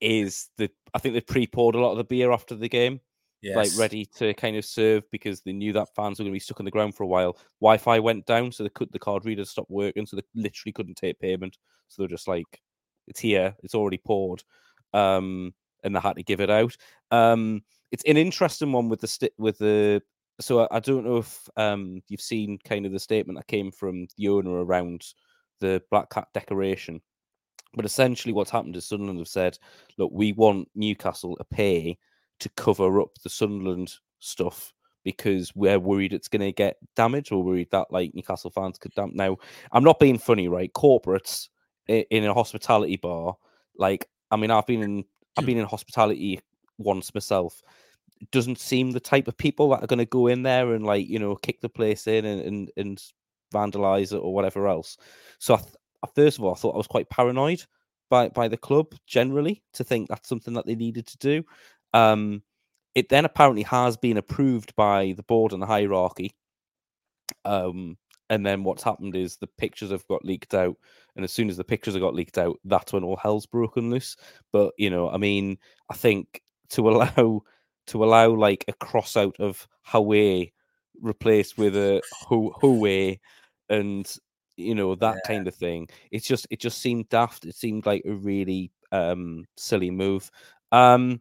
is 0.00 0.48
the 0.58 0.70
I 0.94 1.00
think 1.00 1.14
they 1.14 1.20
pre-poured 1.20 1.74
a 1.74 1.80
lot 1.80 1.92
of 1.92 1.98
the 1.98 2.04
beer 2.04 2.30
after 2.30 2.54
the 2.54 2.68
game, 2.68 3.00
Yes. 3.42 3.56
like 3.56 3.70
ready 3.80 4.06
to 4.18 4.32
kind 4.34 4.56
of 4.56 4.64
serve 4.64 5.02
because 5.10 5.40
they 5.40 5.52
knew 5.52 5.72
that 5.72 5.92
fans 5.96 6.18
were 6.18 6.22
going 6.22 6.32
to 6.32 6.36
be 6.36 6.40
stuck 6.40 6.60
on 6.60 6.64
the 6.64 6.70
ground 6.70 6.94
for 6.94 7.02
a 7.02 7.08
while. 7.08 7.36
Wi-Fi 7.60 7.98
went 7.98 8.26
down, 8.26 8.52
so 8.52 8.62
they 8.62 8.68
could 8.68 8.92
the 8.92 8.98
card 9.00 9.24
readers 9.24 9.50
stopped 9.50 9.70
working, 9.70 10.06
so 10.06 10.16
they 10.16 10.22
literally 10.36 10.72
couldn't 10.72 10.94
take 10.94 11.18
payment. 11.18 11.58
So 11.88 12.02
they're 12.02 12.08
just 12.08 12.28
like, 12.28 12.62
it's 13.06 13.20
here, 13.20 13.54
it's 13.62 13.74
already 13.74 13.98
poured, 13.98 14.42
um, 14.92 15.52
and 15.82 15.94
they 15.94 16.00
had 16.00 16.16
to 16.16 16.22
give 16.22 16.40
it 16.40 16.50
out. 16.50 16.76
Um, 17.10 17.62
it's 17.90 18.04
an 18.04 18.16
interesting 18.16 18.72
one 18.72 18.88
with 18.88 19.00
the 19.00 19.08
sti- 19.08 19.30
with 19.38 19.58
the. 19.58 20.02
So 20.40 20.60
I, 20.60 20.76
I 20.76 20.80
don't 20.80 21.04
know 21.04 21.18
if 21.18 21.48
um 21.56 22.00
you've 22.08 22.20
seen 22.20 22.58
kind 22.64 22.86
of 22.86 22.92
the 22.92 22.98
statement 22.98 23.38
that 23.38 23.46
came 23.46 23.70
from 23.70 24.06
the 24.16 24.28
owner 24.28 24.64
around 24.64 25.04
the 25.60 25.82
Black 25.90 26.10
Cat 26.10 26.28
decoration. 26.34 27.00
But 27.74 27.84
essentially, 27.84 28.32
what's 28.32 28.50
happened 28.50 28.76
is 28.76 28.86
Sunderland 28.86 29.18
have 29.18 29.28
said, 29.28 29.58
"Look, 29.98 30.10
we 30.12 30.32
want 30.32 30.68
Newcastle 30.74 31.36
to 31.36 31.44
pay 31.44 31.98
to 32.40 32.48
cover 32.50 33.00
up 33.00 33.10
the 33.22 33.30
Sunderland 33.30 33.94
stuff 34.18 34.72
because 35.04 35.54
we're 35.54 35.78
worried 35.78 36.12
it's 36.12 36.28
going 36.28 36.40
to 36.40 36.52
get 36.52 36.76
damaged. 36.96 37.30
We're 37.30 37.38
worried 37.38 37.70
that 37.72 37.88
like 37.90 38.14
Newcastle 38.14 38.50
fans 38.50 38.78
could 38.78 38.94
damp. 38.94 39.14
Now, 39.14 39.36
I'm 39.72 39.84
not 39.84 39.98
being 40.00 40.18
funny, 40.18 40.48
right? 40.48 40.72
Corporates 40.72 41.48
in 41.88 42.24
a 42.24 42.34
hospitality 42.34 42.96
bar, 42.96 43.36
like 43.76 44.08
I 44.30 44.36
mean, 44.36 44.50
I've 44.50 44.66
been 44.66 44.82
in 44.82 45.04
I've 45.36 45.46
been 45.46 45.58
in 45.58 45.66
hospitality 45.66 46.40
once 46.78 47.14
myself. 47.14 47.62
It 48.20 48.30
doesn't 48.30 48.58
seem 48.58 48.92
the 48.92 49.00
type 49.00 49.28
of 49.28 49.36
people 49.36 49.70
that 49.70 49.82
are 49.82 49.88
going 49.88 49.98
to 49.98 50.06
go 50.06 50.28
in 50.28 50.42
there 50.42 50.74
and 50.74 50.86
like 50.86 51.08
you 51.08 51.18
know 51.18 51.36
kick 51.36 51.60
the 51.60 51.68
place 51.68 52.06
in 52.06 52.24
and 52.24 52.40
and, 52.42 52.70
and 52.76 53.02
vandalize 53.52 54.12
it 54.12 54.18
or 54.18 54.34
whatever 54.34 54.68
else. 54.68 54.96
So 55.38 55.54
I 55.54 55.58
th- 55.58 55.74
first 56.14 56.38
of 56.38 56.44
all, 56.44 56.52
I 56.52 56.56
thought 56.56 56.74
I 56.74 56.78
was 56.78 56.86
quite 56.86 57.10
paranoid 57.10 57.64
by 58.10 58.28
by 58.28 58.48
the 58.48 58.56
club 58.56 58.94
generally 59.06 59.62
to 59.74 59.84
think 59.84 60.08
that's 60.08 60.28
something 60.28 60.54
that 60.54 60.66
they 60.66 60.74
needed 60.74 61.06
to 61.06 61.18
do. 61.18 61.44
Um, 61.94 62.42
it 62.94 63.08
then 63.08 63.24
apparently 63.24 63.62
has 63.62 63.96
been 63.96 64.18
approved 64.18 64.74
by 64.76 65.14
the 65.16 65.22
board 65.22 65.52
and 65.52 65.62
the 65.62 65.66
hierarchy. 65.66 66.34
Um, 67.44 67.96
and 68.30 68.44
then 68.46 68.64
what's 68.64 68.82
happened 68.82 69.16
is 69.16 69.36
the 69.36 69.46
pictures 69.46 69.90
have 69.90 70.06
got 70.08 70.24
leaked 70.24 70.54
out, 70.54 70.76
and 71.16 71.24
as 71.24 71.32
soon 71.32 71.48
as 71.50 71.56
the 71.56 71.64
pictures 71.64 71.94
have 71.94 72.02
got 72.02 72.14
leaked 72.14 72.38
out, 72.38 72.58
that's 72.64 72.92
when 72.92 73.04
all 73.04 73.16
hell's 73.16 73.46
broken 73.46 73.90
loose. 73.90 74.16
But 74.52 74.72
you 74.78 74.90
know, 74.90 75.10
I 75.10 75.16
mean, 75.18 75.58
I 75.90 75.94
think 75.94 76.42
to 76.70 76.88
allow 76.88 77.42
to 77.88 78.04
allow 78.04 78.30
like 78.30 78.64
a 78.68 78.72
cross 78.72 79.16
out 79.16 79.36
of 79.40 79.66
Ha'way 79.86 80.52
replaced 81.00 81.58
with 81.58 81.76
a 81.76 82.02
Hu 82.28 82.52
Howay 82.60 83.18
and 83.68 84.10
you 84.56 84.74
know 84.74 84.94
that 84.94 85.16
Yeah. 85.16 85.20
kind 85.26 85.48
of 85.48 85.54
thing. 85.54 85.88
It's 86.10 86.26
just 86.26 86.46
it 86.50 86.60
just 86.60 86.80
seemed 86.80 87.08
daft. 87.08 87.44
It 87.44 87.54
seemed 87.56 87.86
like 87.86 88.02
a 88.06 88.12
really 88.12 88.70
um 88.92 89.44
silly 89.56 89.90
move. 89.90 90.30
Um 90.70 91.20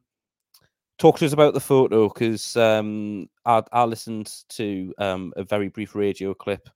talk 0.99 1.17
to 1.17 1.25
us 1.25 1.33
about 1.33 1.53
the 1.53 1.59
photo 1.59 2.07
because 2.07 2.55
um 2.55 3.27
I, 3.45 3.63
I 3.71 3.83
listened 3.85 4.31
to 4.49 4.93
um 4.97 5.33
a 5.35 5.43
very 5.43 5.69
brief 5.69 5.95
radio 5.95 6.33
clip 6.33 6.69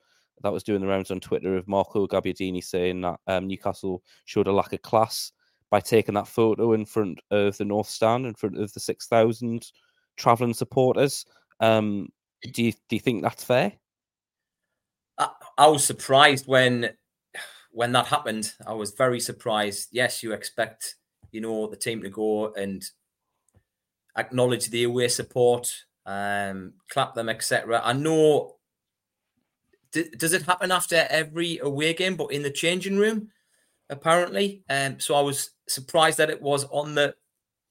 that 0.43 0.51
was 0.51 0.63
doing 0.63 0.81
the 0.81 0.87
rounds 0.87 1.11
on 1.11 1.19
Twitter 1.19 1.55
of 1.55 1.67
Marco 1.67 2.07
Gabbiadini 2.07 2.63
saying 2.63 3.01
that 3.01 3.19
um, 3.27 3.47
Newcastle 3.47 4.03
showed 4.25 4.47
a 4.47 4.51
lack 4.51 4.73
of 4.73 4.81
class 4.81 5.31
by 5.71 5.79
taking 5.79 6.15
that 6.15 6.27
photo 6.27 6.73
in 6.73 6.85
front 6.85 7.19
of 7.31 7.57
the 7.57 7.65
North 7.65 7.89
Stand, 7.89 8.25
in 8.25 8.33
front 8.33 8.57
of 8.59 8.71
the 8.73 8.79
six 8.79 9.07
thousand 9.07 9.71
travelling 10.17 10.53
supporters. 10.53 11.25
Um, 11.59 12.09
do 12.53 12.63
you 12.63 12.71
do 12.89 12.95
you 12.95 12.99
think 12.99 13.23
that's 13.23 13.43
fair? 13.43 13.73
I, 15.17 15.29
I 15.57 15.67
was 15.67 15.83
surprised 15.83 16.47
when 16.47 16.91
when 17.71 17.91
that 17.93 18.07
happened. 18.07 18.53
I 18.65 18.73
was 18.73 18.91
very 18.91 19.19
surprised. 19.19 19.89
Yes, 19.91 20.23
you 20.23 20.33
expect 20.33 20.95
you 21.31 21.41
know 21.41 21.67
the 21.67 21.75
team 21.75 22.01
to 22.03 22.09
go 22.09 22.53
and 22.53 22.83
acknowledge 24.17 24.69
the 24.69 24.83
away 24.83 25.07
support, 25.07 25.71
um, 26.05 26.73
clap 26.89 27.15
them, 27.15 27.29
etc. 27.29 27.81
I 27.83 27.93
know. 27.93 28.54
Does 30.17 30.33
it 30.33 30.43
happen 30.43 30.71
after 30.71 31.07
every 31.09 31.59
away 31.59 31.93
game, 31.93 32.15
but 32.15 32.27
in 32.27 32.43
the 32.43 32.51
changing 32.51 32.97
room? 32.97 33.29
Apparently, 33.89 34.63
um, 34.69 34.99
so 34.99 35.15
I 35.15 35.21
was 35.21 35.51
surprised 35.67 36.17
that 36.17 36.29
it 36.29 36.41
was 36.41 36.63
on 36.65 36.95
the 36.95 37.15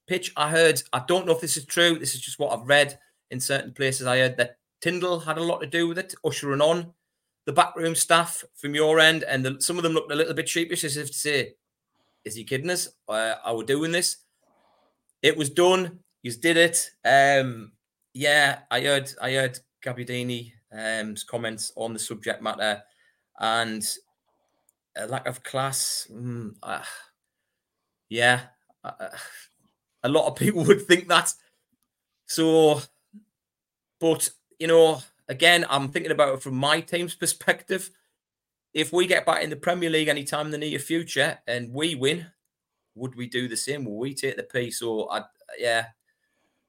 pitch. 0.07 0.31
I 0.37 0.49
heard. 0.49 0.81
I 0.93 1.03
don't 1.07 1.25
know 1.25 1.33
if 1.33 1.41
this 1.41 1.57
is 1.57 1.65
true. 1.65 1.99
This 1.99 2.15
is 2.15 2.21
just 2.21 2.39
what 2.39 2.57
I've 2.57 2.67
read 2.67 2.97
in 3.31 3.39
certain 3.39 3.73
places. 3.73 4.07
I 4.07 4.19
heard 4.19 4.37
that 4.37 4.57
Tindall 4.81 5.19
had 5.19 5.37
a 5.37 5.43
lot 5.43 5.59
to 5.59 5.67
do 5.67 5.87
with 5.87 5.97
it, 5.97 6.15
ushering 6.23 6.61
on 6.61 6.93
the 7.45 7.53
backroom 7.53 7.95
staff 7.95 8.43
from 8.55 8.75
your 8.75 8.99
end, 8.99 9.23
and 9.23 9.45
the, 9.45 9.61
some 9.61 9.77
of 9.77 9.83
them 9.83 9.93
looked 9.93 10.11
a 10.11 10.15
little 10.15 10.33
bit 10.33 10.49
sheepish, 10.49 10.83
as 10.83 10.97
if 10.97 11.07
to 11.07 11.13
say, 11.13 11.55
"Is 12.23 12.35
he 12.35 12.43
kidding 12.43 12.69
us? 12.69 12.89
Uh, 13.07 13.35
are 13.43 13.55
we 13.55 13.65
doing 13.65 13.91
this?" 13.91 14.17
It 15.21 15.37
was 15.37 15.49
done. 15.49 15.99
You 16.23 16.31
did 16.31 16.57
it. 16.57 16.91
Um, 17.03 17.73
yeah, 18.13 18.59
I 18.71 18.81
heard. 18.81 19.11
I 19.21 19.33
heard 19.33 19.59
Gabbiadini's 19.83 20.54
um, 20.77 21.15
comments 21.27 21.71
on 21.75 21.93
the 21.93 21.99
subject 21.99 22.41
matter, 22.41 22.81
and 23.39 23.85
a 24.97 25.07
lack 25.07 25.27
of 25.27 25.43
class. 25.43 26.07
mm, 26.11 26.55
uh, 26.63 26.81
yeah, 28.09 28.41
uh, 28.83 29.09
a 30.03 30.09
lot 30.09 30.27
of 30.27 30.35
people 30.35 30.63
would 30.65 30.85
think 30.85 31.07
that. 31.07 31.33
So, 32.27 32.81
but 33.99 34.29
you 34.59 34.67
know, 34.67 35.01
again, 35.27 35.65
I'm 35.69 35.89
thinking 35.89 36.11
about 36.11 36.35
it 36.35 36.41
from 36.41 36.55
my 36.55 36.81
team's 36.81 37.15
perspective. 37.23 37.89
If 38.73 38.91
we 38.91 39.07
get 39.07 39.25
back 39.25 39.41
in 39.41 39.49
the 39.49 39.55
Premier 39.55 39.89
League 39.89 40.09
anytime 40.09 40.47
in 40.47 40.51
the 40.51 40.57
near 40.57 40.79
future 40.79 41.39
and 41.47 41.73
we 41.73 41.95
win, 41.95 42.25
would 42.95 43.15
we 43.15 43.27
do 43.27 43.47
the 43.47 43.55
same? 43.55 43.85
Will 43.85 43.97
we 43.97 44.13
take 44.13 44.35
the 44.35 44.43
piece? 44.43 44.79
So, 44.79 45.09
I, 45.09 45.23
yeah, 45.57 45.87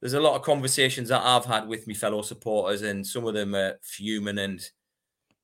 there's 0.06 0.14
a 0.14 0.20
lot 0.20 0.36
of 0.36 0.42
conversations 0.42 1.08
that 1.08 1.22
I've 1.24 1.44
had 1.44 1.66
with 1.66 1.88
my 1.88 1.94
fellow 1.94 2.22
supporters, 2.22 2.82
and 2.82 3.04
some 3.04 3.26
of 3.26 3.34
them 3.34 3.56
are 3.56 3.76
fuming, 3.82 4.38
and 4.38 4.60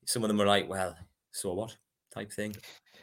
some 0.07 0.23
of 0.23 0.28
them 0.28 0.40
are 0.40 0.47
like, 0.47 0.69
"Well, 0.69 0.97
so 1.33 1.52
what?" 1.52 1.76
type 2.14 2.31
thing. 2.33 2.54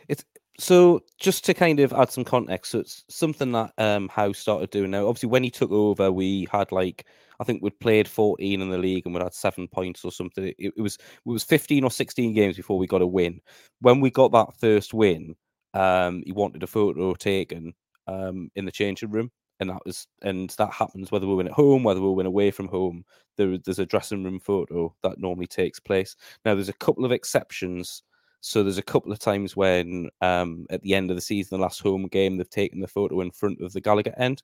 It's 0.08 0.24
so 0.58 1.02
just 1.20 1.44
to 1.46 1.54
kind 1.54 1.82
of 1.82 1.92
add 1.92 2.12
some 2.12 2.24
context, 2.24 2.72
so 2.72 2.80
it's 2.80 3.04
something 3.10 3.52
that 3.52 3.74
um 3.78 4.08
Howe 4.08 4.32
started 4.32 4.70
doing 4.70 4.92
now. 4.92 5.06
Obviously, 5.06 5.28
when 5.28 5.44
he 5.44 5.52
took 5.52 5.72
over, 5.72 6.14
we 6.14 6.48
had 6.50 6.72
like 6.72 7.08
I 7.42 7.44
think 7.44 7.62
we'd 7.62 7.80
played 7.82 8.08
14 8.08 8.62
in 8.62 8.70
the 8.70 8.78
league 8.78 9.06
and 9.06 9.14
we'd 9.14 9.24
had 9.24 9.34
seven 9.34 9.68
points 9.68 10.06
or 10.06 10.14
something. 10.14 10.46
It, 10.58 10.74
it 10.78 10.82
was 10.82 10.96
it 10.96 11.30
was 11.30 11.44
15 11.44 11.84
or 11.84 11.92
16 11.92 12.34
games 12.34 12.56
before 12.56 12.78
we 12.78 12.88
got 12.88 13.02
a 13.02 13.08
win. 13.08 13.42
When 13.82 14.00
we 14.00 14.12
got 14.12 14.32
that 14.32 14.58
first 14.62 14.94
win, 14.94 15.36
um, 15.74 16.24
he 16.26 16.32
wanted 16.32 16.64
a 16.64 16.68
photo 16.68 17.14
taken 17.16 17.74
um 18.08 18.50
in 18.56 18.64
the 18.66 18.72
changing 18.72 19.12
room, 19.12 19.30
and 19.60 19.70
that 19.70 19.86
was 19.86 20.08
and 20.22 20.50
that 20.58 20.72
happens 20.72 21.12
whether 21.12 21.28
we 21.28 21.36
win 21.36 21.48
at 21.48 21.54
home, 21.54 21.84
whether 21.84 22.02
we 22.02 22.10
win 22.10 22.26
away 22.26 22.52
from 22.52 22.68
home. 22.68 23.04
There, 23.38 23.58
there's 23.58 23.80
a 23.80 23.86
dressing 23.86 24.24
room 24.24 24.40
photo 24.40 24.94
that 25.04 25.20
normally 25.20 25.48
takes 25.48 25.80
place. 25.80 26.16
Now, 26.46 26.56
there's 26.56 26.70
a 26.70 26.74
couple 26.74 27.06
of 27.06 27.12
exceptions. 27.12 28.04
So 28.42 28.64
there's 28.64 28.78
a 28.78 28.84
couple 28.84 29.12
of 29.12 29.20
times 29.20 29.58
when, 29.58 30.10
um, 30.22 30.66
at 30.70 30.82
the 30.82 30.96
end 30.96 31.10
of 31.10 31.18
the 31.18 31.22
season, 31.22 31.58
the 31.58 31.62
last 31.62 31.82
home 31.82 32.08
game, 32.08 32.38
they've 32.38 32.50
taken 32.50 32.80
the 32.80 32.88
photo 32.88 33.20
in 33.20 33.32
front 33.32 33.60
of 33.62 33.74
the 33.74 33.82
Gallowgate 33.82 34.18
end. 34.18 34.42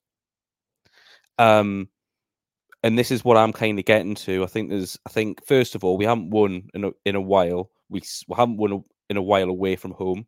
Um, 1.38 1.90
and 2.84 3.00
this 3.00 3.10
is 3.10 3.24
what 3.24 3.38
I'm 3.38 3.54
kind 3.54 3.80
of 3.80 3.86
getting 3.86 4.16
to. 4.16 4.44
I 4.44 4.48
think 4.48 4.70
there's, 4.70 5.00
I 5.06 5.10
think 5.10 5.46
first 5.46 5.76
of 5.76 5.84
all, 5.84 5.98
we 5.98 6.06
haven't 6.06 6.30
won 6.30 6.70
in 6.74 6.84
a, 6.84 6.92
in 7.06 7.16
a 7.16 7.22
while. 7.22 7.72
We, 7.90 8.02
we 8.28 8.36
haven't 8.36 8.58
won 8.58 8.74
a, 8.74 8.80
in 9.10 9.18
a 9.18 9.22
while 9.22 9.50
away 9.50 9.76
from 9.76 9.92
home, 9.92 10.28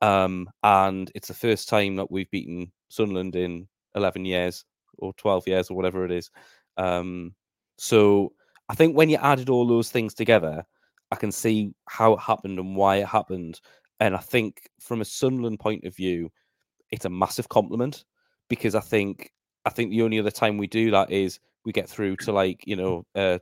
um, 0.00 0.50
and 0.62 1.10
it's 1.14 1.28
the 1.28 1.34
first 1.34 1.68
time 1.68 1.96
that 1.96 2.10
we've 2.10 2.30
beaten 2.30 2.72
Sunderland 2.88 3.36
in 3.36 3.68
11 3.94 4.24
years 4.24 4.64
or 4.98 5.12
12 5.14 5.48
years 5.48 5.70
or 5.70 5.76
whatever 5.76 6.04
it 6.04 6.10
is. 6.10 6.30
Um, 6.76 7.34
so 7.78 8.32
I 8.68 8.74
think 8.74 8.96
when 8.96 9.10
you 9.10 9.16
added 9.16 9.48
all 9.48 9.66
those 9.66 9.90
things 9.90 10.14
together, 10.14 10.64
I 11.10 11.16
can 11.16 11.32
see 11.32 11.74
how 11.88 12.14
it 12.14 12.20
happened 12.20 12.58
and 12.58 12.76
why 12.76 12.96
it 12.96 13.06
happened. 13.06 13.60
And 13.98 14.14
I 14.14 14.20
think 14.20 14.68
from 14.80 15.00
a 15.00 15.04
Sunderland 15.04 15.58
point 15.58 15.84
of 15.84 15.96
view, 15.96 16.30
it's 16.90 17.04
a 17.04 17.10
massive 17.10 17.48
compliment 17.48 18.04
because 18.48 18.74
I 18.74 18.80
think 18.80 19.30
I 19.64 19.70
think 19.70 19.90
the 19.90 20.02
only 20.02 20.18
other 20.18 20.30
time 20.30 20.56
we 20.56 20.66
do 20.66 20.90
that 20.92 21.10
is 21.10 21.38
we 21.64 21.72
get 21.72 21.88
through 21.88 22.16
to 22.16 22.32
like 22.32 22.66
you 22.66 22.76
know 22.76 23.04
uh, 23.14 23.38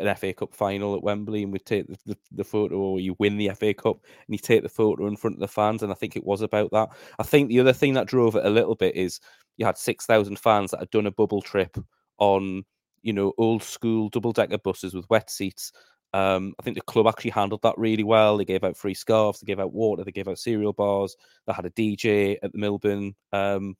an 0.00 0.14
FA 0.16 0.32
Cup 0.32 0.54
final 0.54 0.94
at 0.94 1.02
Wembley 1.02 1.42
and 1.42 1.52
we 1.52 1.58
take 1.58 1.86
the, 1.86 1.96
the, 2.06 2.18
the, 2.32 2.44
photo 2.44 2.76
or 2.76 3.00
you 3.00 3.14
win 3.18 3.36
the 3.36 3.50
FA 3.50 3.74
Cup 3.74 3.98
and 4.04 4.34
you 4.34 4.38
take 4.38 4.62
the 4.62 4.68
photo 4.68 5.06
in 5.06 5.16
front 5.16 5.36
of 5.36 5.40
the 5.40 5.48
fans. 5.48 5.82
And 5.82 5.92
I 5.92 5.94
think 5.94 6.16
it 6.16 6.24
was 6.24 6.40
about 6.40 6.70
that. 6.72 6.90
I 7.18 7.22
think 7.22 7.48
the 7.48 7.60
other 7.60 7.72
thing 7.72 7.94
that 7.94 8.06
drove 8.06 8.36
it 8.36 8.44
a 8.44 8.50
little 8.50 8.74
bit 8.74 8.96
is 8.96 9.20
you 9.56 9.66
had 9.66 9.78
6,000 9.78 10.38
fans 10.38 10.70
that 10.70 10.80
had 10.80 10.90
done 10.90 11.06
a 11.06 11.10
bubble 11.10 11.42
trip 11.42 11.76
on, 12.18 12.64
you 13.02 13.12
know, 13.12 13.32
old 13.38 13.62
school 13.62 14.08
double 14.08 14.32
decker 14.32 14.58
buses 14.58 14.94
with 14.94 15.08
wet 15.10 15.30
seats. 15.30 15.72
Um, 16.12 16.54
I 16.58 16.62
think 16.62 16.76
the 16.76 16.82
club 16.82 17.06
actually 17.06 17.32
handled 17.32 17.62
that 17.62 17.76
really 17.76 18.04
well. 18.04 18.36
They 18.36 18.44
gave 18.44 18.64
out 18.64 18.76
free 18.76 18.94
scarves, 18.94 19.40
they 19.40 19.46
gave 19.46 19.60
out 19.60 19.72
water, 19.72 20.04
they 20.04 20.12
gave 20.12 20.28
out 20.28 20.38
cereal 20.38 20.72
bars. 20.72 21.16
They 21.46 21.52
had 21.52 21.66
a 21.66 21.70
DJ 21.70 22.38
at 22.42 22.52
the 22.52 22.58
Milburn 22.58 23.14
um, 23.32 23.76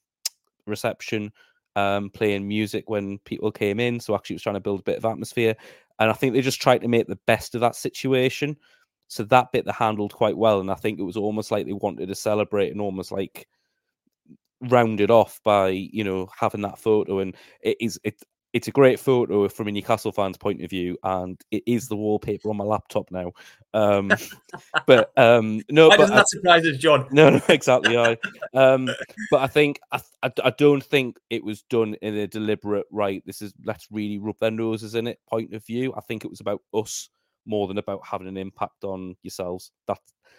reception 0.66 1.32
um, 1.76 2.11
playing 2.11 2.49
music 2.49 2.88
when 2.88 3.18
people 3.20 3.52
came 3.52 3.78
in. 3.78 4.00
So 4.00 4.14
actually, 4.14 4.35
it 4.35 4.37
was 4.37 4.42
trying 4.42 4.54
to 4.54 4.61
build 4.61 4.80
a 4.80 4.85
bit 4.85 4.99
of 4.99 5.04
atmosphere. 5.04 5.54
And 5.99 6.11
I 6.11 6.12
think 6.12 6.35
they 6.35 6.41
just 6.41 6.61
tried 6.61 6.83
to 6.83 6.88
make 6.88 7.07
the 7.07 7.19
best 7.26 7.55
of 7.55 7.61
that 7.62 7.76
situation. 7.76 8.57
So 9.09 9.23
that 9.25 9.53
bit 9.53 9.65
they 9.65 9.73
handled 9.73 10.12
quite 10.12 10.37
well. 10.37 10.61
And 10.61 10.71
I 10.71 10.75
think 10.75 10.99
it 10.99 11.05
was 11.05 11.17
almost 11.17 11.50
like 11.50 11.67
they 11.67 11.73
wanted 11.73 12.09
to 12.09 12.15
celebrate 12.15 12.71
and 12.71 12.81
almost 12.81 13.12
like 13.12 13.47
rounded 14.62 15.11
off 15.11 15.41
by 15.45 15.69
you 15.69 16.03
know 16.03 16.29
having 16.38 16.62
that 16.62 16.79
photo 16.79 17.19
and 17.19 17.37
it 17.61 17.76
is 17.79 18.00
it 18.05 18.23
it's 18.53 18.69
a 18.69 18.73
great 18.73 18.99
photo 18.99 19.49
from 19.49 19.69
a 19.69 19.73
Newcastle 19.73 20.12
fan's 20.12 20.37
point 20.37 20.62
of 20.62 20.71
view, 20.71 20.97
and 21.03 21.41
it 21.50 21.62
is 21.67 21.88
the 21.88 21.97
wallpaper 21.97 22.49
on 22.49 22.57
my 22.57 22.65
laptop 22.65 23.11
now. 23.11 23.33
Um, 23.75 24.11
but 24.87 25.12
um, 25.17 25.61
no, 25.71 25.88
Why 25.88 25.97
but 25.97 26.03
doesn't 26.03 26.17
that 26.17 26.29
surprise 26.29 26.67
us, 26.67 26.79
Jon? 26.79 27.07
No, 27.11 27.31
no, 27.31 27.41
exactly. 27.49 27.99
I, 27.99 28.17
um, 28.55 28.88
but 29.31 29.41
I 29.41 29.47
think 29.47 29.81
I, 29.93 30.00
I, 30.23 30.33
I, 30.45 30.50
don't 30.50 30.83
think 30.83 31.19
it 31.29 31.45
was 31.45 31.62
done 31.62 31.97
in 32.03 32.17
a 32.17 32.26
deliberate 32.26 32.87
right. 32.91 33.23
This 33.26 33.43
is 33.43 33.53
let's 33.65 33.88
really 33.91 34.19
rub 34.19 34.38
their 34.38 34.50
noses 34.50 34.95
in 34.95 35.07
it 35.07 35.19
point 35.29 35.53
of 35.53 35.65
view. 35.67 35.93
I 35.97 36.00
think 36.00 36.25
it 36.25 36.31
was 36.31 36.41
about 36.41 36.62
us 36.73 37.11
more 37.45 37.69
than 37.69 37.79
about 37.79 38.07
having 38.07 38.29
an 38.29 38.37
impact 38.37 38.85
on 38.85 39.17
yourselves. 39.23 39.71
That 39.87 39.99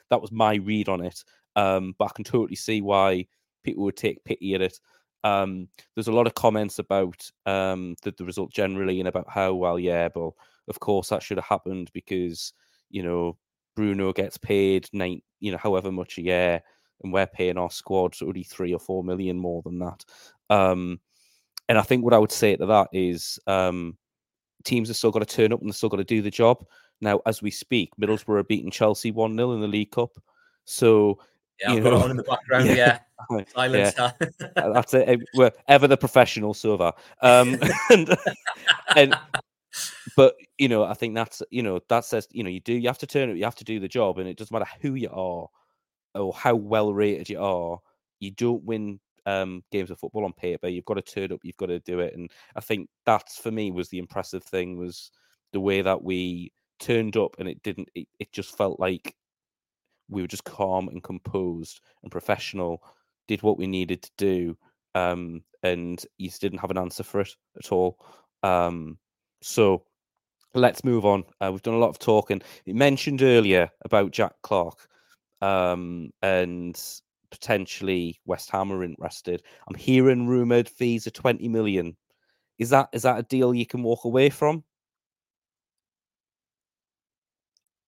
that 0.09 0.21
was 0.21 0.31
my 0.31 0.55
read 0.55 0.89
on 0.89 1.01
it. 1.01 1.23
Um, 1.55 1.95
but 1.97 2.05
I 2.05 2.11
can 2.15 2.23
totally 2.23 2.55
see 2.55 2.81
why 2.81 3.27
people 3.63 3.83
would 3.83 3.97
take 3.97 4.23
pity 4.23 4.53
at 4.53 4.61
it. 4.61 4.79
Um, 5.27 5.67
there's 5.95 6.07
a 6.07 6.13
lot 6.13 6.27
of 6.27 6.35
comments 6.35 6.79
about 6.79 7.29
um, 7.45 7.95
the, 8.03 8.13
the 8.17 8.25
result 8.25 8.51
generally 8.51 8.99
and 8.99 9.07
about 9.07 9.29
how 9.29 9.53
well, 9.53 9.79
yeah, 9.79 10.09
but 10.09 10.31
of 10.67 10.79
course 10.79 11.09
that 11.09 11.23
should 11.23 11.37
have 11.37 11.45
happened 11.45 11.89
because 11.93 12.53
you 12.89 13.03
know 13.03 13.37
Bruno 13.75 14.13
gets 14.13 14.37
paid 14.37 14.87
nine, 14.93 15.21
you 15.39 15.51
know, 15.51 15.57
however 15.57 15.91
much 15.91 16.17
a 16.17 16.23
year, 16.23 16.61
and 17.03 17.13
we're 17.13 17.27
paying 17.27 17.57
our 17.57 17.71
squad 17.71 18.15
only 18.21 18.43
three 18.43 18.73
or 18.73 18.79
four 18.79 19.03
million 19.03 19.37
more 19.37 19.61
than 19.63 19.79
that. 19.79 20.05
Um, 20.49 20.99
and 21.69 21.77
I 21.77 21.81
think 21.81 22.03
what 22.03 22.13
I 22.13 22.17
would 22.17 22.31
say 22.31 22.55
to 22.55 22.65
that 22.65 22.87
is 22.93 23.39
um, 23.47 23.97
teams 24.63 24.87
have 24.87 24.97
still 24.97 25.11
got 25.11 25.19
to 25.19 25.25
turn 25.25 25.51
up 25.51 25.59
and 25.59 25.69
they've 25.69 25.75
still 25.75 25.89
got 25.89 25.97
to 25.97 26.03
do 26.03 26.21
the 26.21 26.31
job. 26.31 26.65
Now, 27.01 27.21
as 27.25 27.41
we 27.41 27.51
speak, 27.51 27.91
Middlesbrough 28.01 28.39
are 28.39 28.43
beating 28.43 28.71
Chelsea 28.71 29.11
1 29.11 29.35
0 29.35 29.51
in 29.51 29.61
the 29.61 29.67
League 29.67 29.91
Cup. 29.91 30.11
So 30.65 31.19
yeah, 31.59 31.73
you 31.73 31.81
know, 31.81 31.97
on 31.97 32.11
in 32.11 32.17
the 32.17 32.23
background. 32.29 32.67
Yeah, 32.67 32.73
yeah. 32.73 32.99
Silence. 33.53 33.93
Yeah. 33.97 34.11
That's 34.55 34.93
it. 34.93 35.19
We're 35.35 35.51
ever 35.67 35.87
the 35.87 35.97
professional 35.97 36.53
server. 36.53 36.91
Um, 37.21 37.57
and, 37.89 38.17
and 38.95 39.17
but 40.15 40.35
you 40.57 40.67
know, 40.67 40.83
I 40.83 40.93
think 40.93 41.13
that's 41.15 41.43
you 41.51 41.61
know 41.61 41.79
that 41.89 42.05
says 42.05 42.27
you 42.31 42.43
know 42.43 42.49
you 42.49 42.59
do 42.59 42.73
you 42.73 42.87
have 42.87 42.97
to 42.99 43.07
turn 43.07 43.29
it, 43.29 43.37
you 43.37 43.43
have 43.43 43.55
to 43.55 43.63
do 43.63 43.79
the 43.79 43.87
job, 43.87 44.17
and 44.17 44.27
it 44.27 44.37
doesn't 44.37 44.53
matter 44.53 44.69
who 44.81 44.95
you 44.95 45.09
are 45.09 45.47
or 46.15 46.33
how 46.33 46.55
well 46.55 46.93
rated 46.93 47.29
you 47.29 47.39
are. 47.39 47.79
You 48.19 48.31
don't 48.31 48.63
win 48.63 48.99
um, 49.27 49.63
games 49.71 49.91
of 49.91 49.99
football 49.99 50.25
on 50.25 50.33
paper. 50.33 50.67
You've 50.67 50.85
got 50.85 50.95
to 50.95 51.01
turn 51.01 51.31
up. 51.31 51.41
You've 51.43 51.57
got 51.57 51.67
to 51.67 51.79
do 51.79 51.99
it. 51.99 52.15
And 52.15 52.31
I 52.55 52.61
think 52.61 52.89
that's 53.05 53.37
for 53.37 53.51
me 53.51 53.71
was 53.71 53.89
the 53.89 53.99
impressive 53.99 54.43
thing 54.43 54.77
was 54.77 55.11
the 55.53 55.59
way 55.59 55.81
that 55.81 56.01
we 56.01 56.51
turned 56.79 57.17
up, 57.17 57.35
and 57.37 57.47
it 57.47 57.61
didn't. 57.61 57.89
It, 57.93 58.07
it 58.19 58.31
just 58.31 58.57
felt 58.57 58.79
like 58.79 59.15
we 60.09 60.21
were 60.21 60.27
just 60.27 60.45
calm 60.45 60.87
and 60.87 61.03
composed 61.03 61.81
and 62.03 62.11
professional, 62.11 62.81
did 63.27 63.43
what 63.43 63.57
we 63.57 63.67
needed 63.67 64.01
to 64.03 64.11
do, 64.17 64.57
um, 64.95 65.41
and 65.63 66.03
you 66.17 66.29
didn't 66.29 66.59
have 66.59 66.71
an 66.71 66.77
answer 66.77 67.03
for 67.03 67.21
it 67.21 67.35
at 67.57 67.71
all. 67.71 67.99
Um, 68.43 68.97
so 69.41 69.83
let's 70.53 70.83
move 70.83 71.05
on. 71.05 71.23
Uh, 71.41 71.49
we've 71.51 71.61
done 71.61 71.73
a 71.73 71.79
lot 71.79 71.89
of 71.89 71.99
talking. 71.99 72.41
You 72.65 72.75
mentioned 72.75 73.21
earlier 73.21 73.69
about 73.85 74.11
Jack 74.11 74.33
Clarke 74.43 74.87
um, 75.41 76.11
and 76.21 76.79
potentially 77.29 78.19
West 78.25 78.49
Ham 78.51 78.71
are 78.71 78.83
interested. 78.83 79.43
I'm 79.67 79.75
hearing 79.75 80.27
rumored 80.27 80.69
fees 80.69 81.07
of 81.07 81.13
20 81.13 81.47
million. 81.49 81.95
Is 82.57 82.71
that 82.71 82.89
is 82.91 83.03
that 83.03 83.19
a 83.19 83.23
deal 83.23 83.53
you 83.53 83.67
can 83.67 83.83
walk 83.83 84.05
away 84.05 84.29
from? 84.29 84.63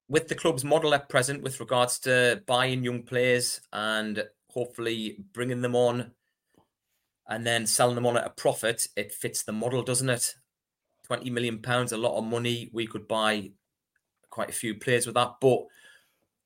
with 0.10 0.28
the 0.28 0.36
club's 0.36 0.66
model 0.66 0.94
at 0.94 1.08
present 1.08 1.44
with 1.44 1.60
regards 1.60 2.00
to 2.00 2.42
buying 2.48 2.84
young 2.84 3.04
players 3.04 3.62
and 3.72 4.24
hopefully 4.60 5.24
bringing 5.34 5.62
them 5.62 5.76
on 5.76 6.12
and 7.28 7.46
then 7.48 7.66
selling 7.66 7.96
them 7.96 8.06
on 8.06 8.18
at 8.18 8.26
a 8.26 8.32
profit, 8.32 8.88
it 8.98 9.14
fits 9.14 9.44
the 9.44 9.52
model, 9.52 9.82
doesn't 9.82 10.10
it? 10.10 10.36
20 11.06 11.30
million 11.30 11.62
pounds, 11.62 11.92
a 11.92 11.98
lot 11.98 12.18
of 12.18 12.26
money. 12.26 12.70
We 12.74 12.88
could 12.88 13.08
buy 13.08 13.52
quite 14.30 14.50
a 14.50 14.54
few 14.54 14.76
players 14.76 15.06
with 15.06 15.16
that. 15.16 15.36
But 15.40 15.62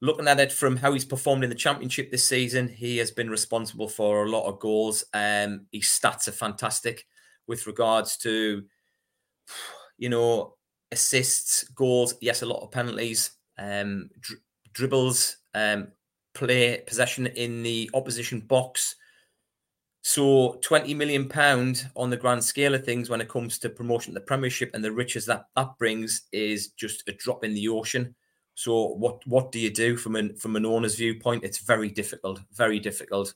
looking 0.02 0.28
at 0.28 0.40
it 0.40 0.52
from 0.52 0.78
how 0.78 0.94
he's 0.94 1.06
performed 1.06 1.44
in 1.44 1.50
the 1.50 1.56
championship 1.56 2.12
this 2.12 2.24
season, 2.24 2.68
he 2.68 2.98
has 2.98 3.10
been 3.10 3.30
responsible 3.30 3.90
for 3.90 4.26
a 4.26 4.30
lot 4.30 4.48
of 4.48 4.60
goals. 4.60 5.04
Um, 5.14 5.66
his 5.72 5.86
stats 5.86 6.28
are 6.28 6.34
fantastic 6.34 7.08
with 7.48 7.66
regards 7.66 8.18
to, 8.18 8.64
you 9.98 10.10
know, 10.10 10.56
assists, 10.92 11.64
goals. 11.70 12.14
Yes, 12.22 12.44
a 12.44 12.46
lot 12.46 12.62
of 12.62 12.72
penalties 12.72 13.32
um, 13.58 14.10
dr- 14.20 14.42
dribbles, 14.74 15.38
um, 15.54 15.88
play 16.34 16.82
possession 16.86 17.28
in 17.28 17.64
the 17.64 17.90
opposition 17.94 18.42
box. 18.42 18.96
So, 20.02 20.60
twenty 20.62 20.94
million 20.94 21.30
pound 21.30 21.90
on 21.96 22.10
the 22.10 22.18
grand 22.18 22.44
scale 22.44 22.76
of 22.76 22.84
things 22.84 23.10
when 23.10 23.22
it 23.22 23.30
comes 23.30 23.58
to 23.60 23.70
promotion 23.70 24.12
of 24.12 24.16
the 24.16 24.28
Premiership 24.28 24.72
and 24.74 24.84
the 24.84 24.92
riches 24.92 25.26
that 25.28 25.46
that 25.56 25.78
brings 25.78 26.24
is 26.32 26.70
just 26.70 27.08
a 27.08 27.14
drop 27.14 27.44
in 27.44 27.54
the 27.54 27.70
ocean. 27.70 28.14
So, 28.56 28.90
what 28.96 29.26
what 29.26 29.52
do 29.52 29.60
you 29.60 29.70
do 29.70 29.96
from 29.96 30.16
an 30.16 30.36
from 30.36 30.56
an 30.56 30.66
owner's 30.66 30.96
viewpoint? 30.96 31.44
It's 31.44 31.60
very 31.60 31.90
difficult, 31.90 32.42
very 32.52 32.80
difficult. 32.80 33.34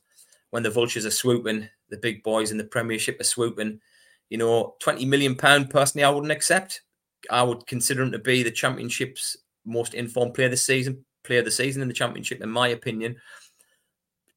When 0.50 0.62
the 0.62 0.70
vultures 0.70 1.06
are 1.06 1.10
swooping, 1.10 1.68
the 1.88 1.96
big 1.96 2.22
boys 2.22 2.50
in 2.50 2.58
the 2.58 2.64
Premiership 2.64 3.20
are 3.20 3.24
swooping. 3.24 3.80
You 4.28 4.38
know, 4.38 4.76
twenty 4.78 5.06
million 5.06 5.34
pound 5.34 5.70
personally, 5.70 6.04
I 6.04 6.10
wouldn't 6.10 6.32
accept. 6.32 6.82
I 7.30 7.42
would 7.42 7.66
consider 7.66 8.02
him 8.02 8.12
to 8.12 8.18
be 8.18 8.42
the 8.42 8.50
Championship's 8.50 9.36
most 9.64 9.94
informed 9.94 10.34
player 10.34 10.48
this 10.48 10.62
season, 10.62 11.04
player 11.28 11.38
of 11.38 11.44
the 11.44 11.50
season 11.52 11.82
in 11.82 11.88
the 11.88 11.94
championship, 11.94 12.42
in 12.42 12.50
my 12.50 12.68
opinion. 12.68 13.16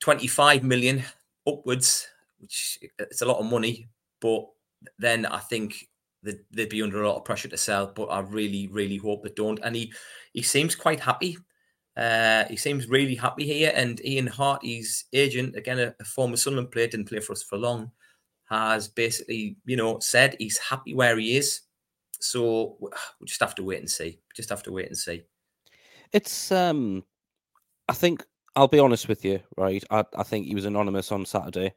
25 0.01 0.63
million 0.63 1.03
upwards, 1.47 2.07
which 2.39 2.77
it's 2.99 3.21
a 3.21 3.25
lot 3.25 3.39
of 3.39 3.45
money, 3.49 3.87
but 4.19 4.45
then 4.99 5.25
I 5.25 5.39
think 5.39 5.87
they'd, 6.23 6.69
be 6.69 6.81
under 6.81 7.01
a 7.01 7.07
lot 7.07 7.17
of 7.17 7.25
pressure 7.25 7.47
to 7.47 7.57
sell. 7.57 7.87
But 7.87 8.05
I 8.05 8.19
really, 8.19 8.67
really 8.67 8.97
hope 8.97 9.23
they 9.23 9.31
don't. 9.35 9.59
And 9.63 9.75
he 9.75 9.93
he 10.33 10.41
seems 10.41 10.75
quite 10.75 10.99
happy. 10.99 11.37
Uh, 11.95 12.45
he 12.45 12.55
seems 12.55 12.89
really 12.89 13.15
happy 13.15 13.45
here. 13.45 13.71
And 13.75 14.03
Ian 14.05 14.27
Harte's 14.27 15.05
agent, 15.13 15.55
again, 15.55 15.79
a, 15.79 15.95
a 15.99 16.03
former 16.03 16.37
Sunderland 16.37 16.71
player, 16.71 16.87
didn't 16.87 17.09
play 17.09 17.19
for 17.19 17.33
us 17.33 17.43
for 17.43 17.57
long, 17.57 17.91
has 18.49 18.87
basically, 18.87 19.57
you 19.65 19.77
know, 19.77 19.99
said 19.99 20.35
he's 20.39 20.57
happy 20.57 20.93
where 20.93 21.17
he 21.17 21.37
is. 21.37 21.61
So 22.19 22.77
we 23.19 23.27
just 23.27 23.41
have 23.41 23.55
to 23.55 23.63
wait 23.63 23.79
and 23.79 23.89
see. 23.89 24.19
Just 24.35 24.49
have 24.49 24.63
to 24.63 24.71
wait 24.71 24.87
and 24.87 24.97
see. 24.97 25.23
It's 26.13 26.51
um, 26.51 27.03
I 27.87 27.93
think 27.93 28.23
I'll 28.55 28.67
be 28.67 28.79
honest 28.79 29.07
with 29.07 29.23
you, 29.23 29.39
right? 29.57 29.83
I, 29.89 30.03
I 30.15 30.23
think 30.23 30.45
he 30.45 30.55
was 30.55 30.65
anonymous 30.65 31.11
on 31.11 31.25
Saturday. 31.25 31.73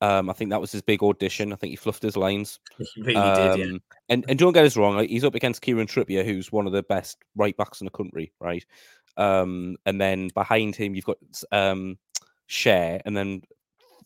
Um, 0.00 0.30
I 0.30 0.32
think 0.32 0.50
that 0.50 0.60
was 0.60 0.70
his 0.70 0.82
big 0.82 1.02
audition. 1.02 1.52
I 1.52 1.56
think 1.56 1.70
he 1.70 1.76
fluffed 1.76 2.02
his 2.02 2.16
lines. 2.16 2.60
He 2.94 3.02
really 3.02 3.16
um, 3.16 3.34
did, 3.34 3.66
yeah. 3.66 3.72
Um, 3.72 3.82
and 4.08 4.24
and 4.28 4.38
don't 4.38 4.52
get 4.52 4.64
us 4.64 4.76
wrong, 4.76 4.96
like, 4.96 5.10
he's 5.10 5.24
up 5.24 5.34
against 5.34 5.60
Kieran 5.60 5.86
Trippier, 5.86 6.24
who's 6.24 6.52
one 6.52 6.66
of 6.66 6.72
the 6.72 6.84
best 6.84 7.18
right 7.36 7.56
backs 7.56 7.80
in 7.80 7.84
the 7.84 7.90
country, 7.90 8.32
right? 8.40 8.64
Um, 9.16 9.76
and 9.84 10.00
then 10.00 10.28
behind 10.34 10.76
him 10.76 10.94
you've 10.94 11.04
got 11.04 11.18
um 11.50 11.98
Schär, 12.48 13.00
and 13.04 13.16
then 13.16 13.42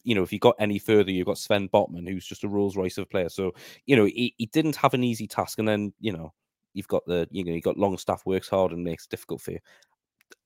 you 0.05 0.15
know, 0.15 0.23
if 0.23 0.33
you 0.33 0.39
got 0.39 0.57
any 0.59 0.79
further, 0.79 1.11
you've 1.11 1.27
got 1.27 1.39
Sven 1.39 1.69
Botman, 1.69 2.09
who's 2.09 2.27
just 2.27 2.45
a 2.45 2.49
Rolls 2.49 2.77
Royce 2.77 2.99
of 2.99 3.05
a 3.05 3.07
player. 3.07 3.29
So, 3.29 3.53
you 3.87 3.97
know, 3.97 4.05
he, 4.05 4.35
he 4.37 4.47
didn't 4.47 4.77
have 4.77 4.95
an 4.95 5.05
easy 5.05 5.27
task. 5.27 5.59
And 5.59 5.69
then, 5.69 5.93
you 6.01 6.13
know, 6.13 6.33
you've 6.75 6.89
got 6.89 7.05
the, 7.07 7.27
you 7.31 7.45
know, 7.45 7.53
you've 7.53 7.65
got 7.65 7.79
Longstaff 7.79 8.25
works 8.27 8.49
hard 8.49 8.73
and 8.73 8.85
makes 8.85 9.05
it 9.05 9.11
difficult 9.11 9.41
for 9.41 9.53
you. 9.53 9.59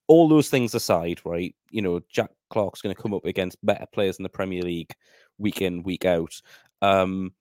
All 0.09 0.29
those 0.29 0.49
things 0.49 0.75
aside, 0.75 1.21
right? 1.25 1.55
You 1.71 1.83
know, 1.83 2.01
Jack 2.09 2.31
Clarke's 2.51 2.81
going 2.81 2.95
to 2.95 3.01
come 3.03 3.15
up 3.15 3.25
against 3.25 3.65
better 3.65 3.87
players 3.93 4.19
in 4.19 4.23
the 4.23 4.29
Premier 4.29 4.63
League 4.63 4.93
week 5.39 5.63
in, 5.63 5.83
week 5.83 6.05
out. 6.05 6.41
Um, 6.83 7.33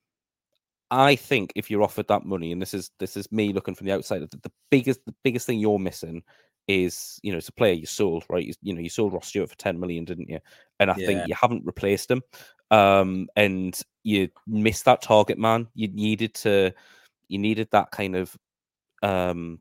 I 0.90 1.16
think 1.16 1.52
if 1.56 1.70
you're 1.70 1.82
offered 1.82 2.08
that 2.08 2.24
money, 2.24 2.52
and 2.52 2.62
this 2.62 2.74
is 2.74 2.90
this 2.98 3.16
is 3.16 3.30
me 3.32 3.52
looking 3.52 3.74
from 3.74 3.86
the 3.86 3.92
outside, 3.92 4.20
the, 4.22 4.36
the 4.42 4.52
biggest 4.70 5.04
the 5.04 5.14
biggest 5.22 5.46
thing 5.46 5.58
you're 5.58 5.78
missing 5.78 6.22
is 6.68 7.20
you 7.22 7.30
know 7.30 7.38
it's 7.38 7.48
a 7.48 7.52
player 7.52 7.72
you 7.72 7.86
sold 7.86 8.24
right 8.28 8.46
you, 8.46 8.52
you 8.60 8.74
know 8.74 8.80
you 8.80 8.88
sold 8.88 9.12
Ross 9.12 9.28
Stewart 9.28 9.48
for 9.48 9.56
10 9.56 9.78
million 9.78 10.04
didn't 10.04 10.28
you 10.28 10.40
and 10.80 10.90
I 10.90 10.96
yeah. 10.96 11.06
think 11.06 11.28
you 11.28 11.34
haven't 11.40 11.64
replaced 11.64 12.10
him 12.10 12.22
um 12.70 13.28
and 13.36 13.80
you 14.02 14.28
missed 14.46 14.84
that 14.86 15.02
target 15.02 15.38
man 15.38 15.68
you 15.74 15.88
needed 15.88 16.34
to 16.34 16.72
you 17.28 17.38
needed 17.38 17.68
that 17.70 17.90
kind 17.92 18.16
of 18.16 18.36
um, 19.02 19.60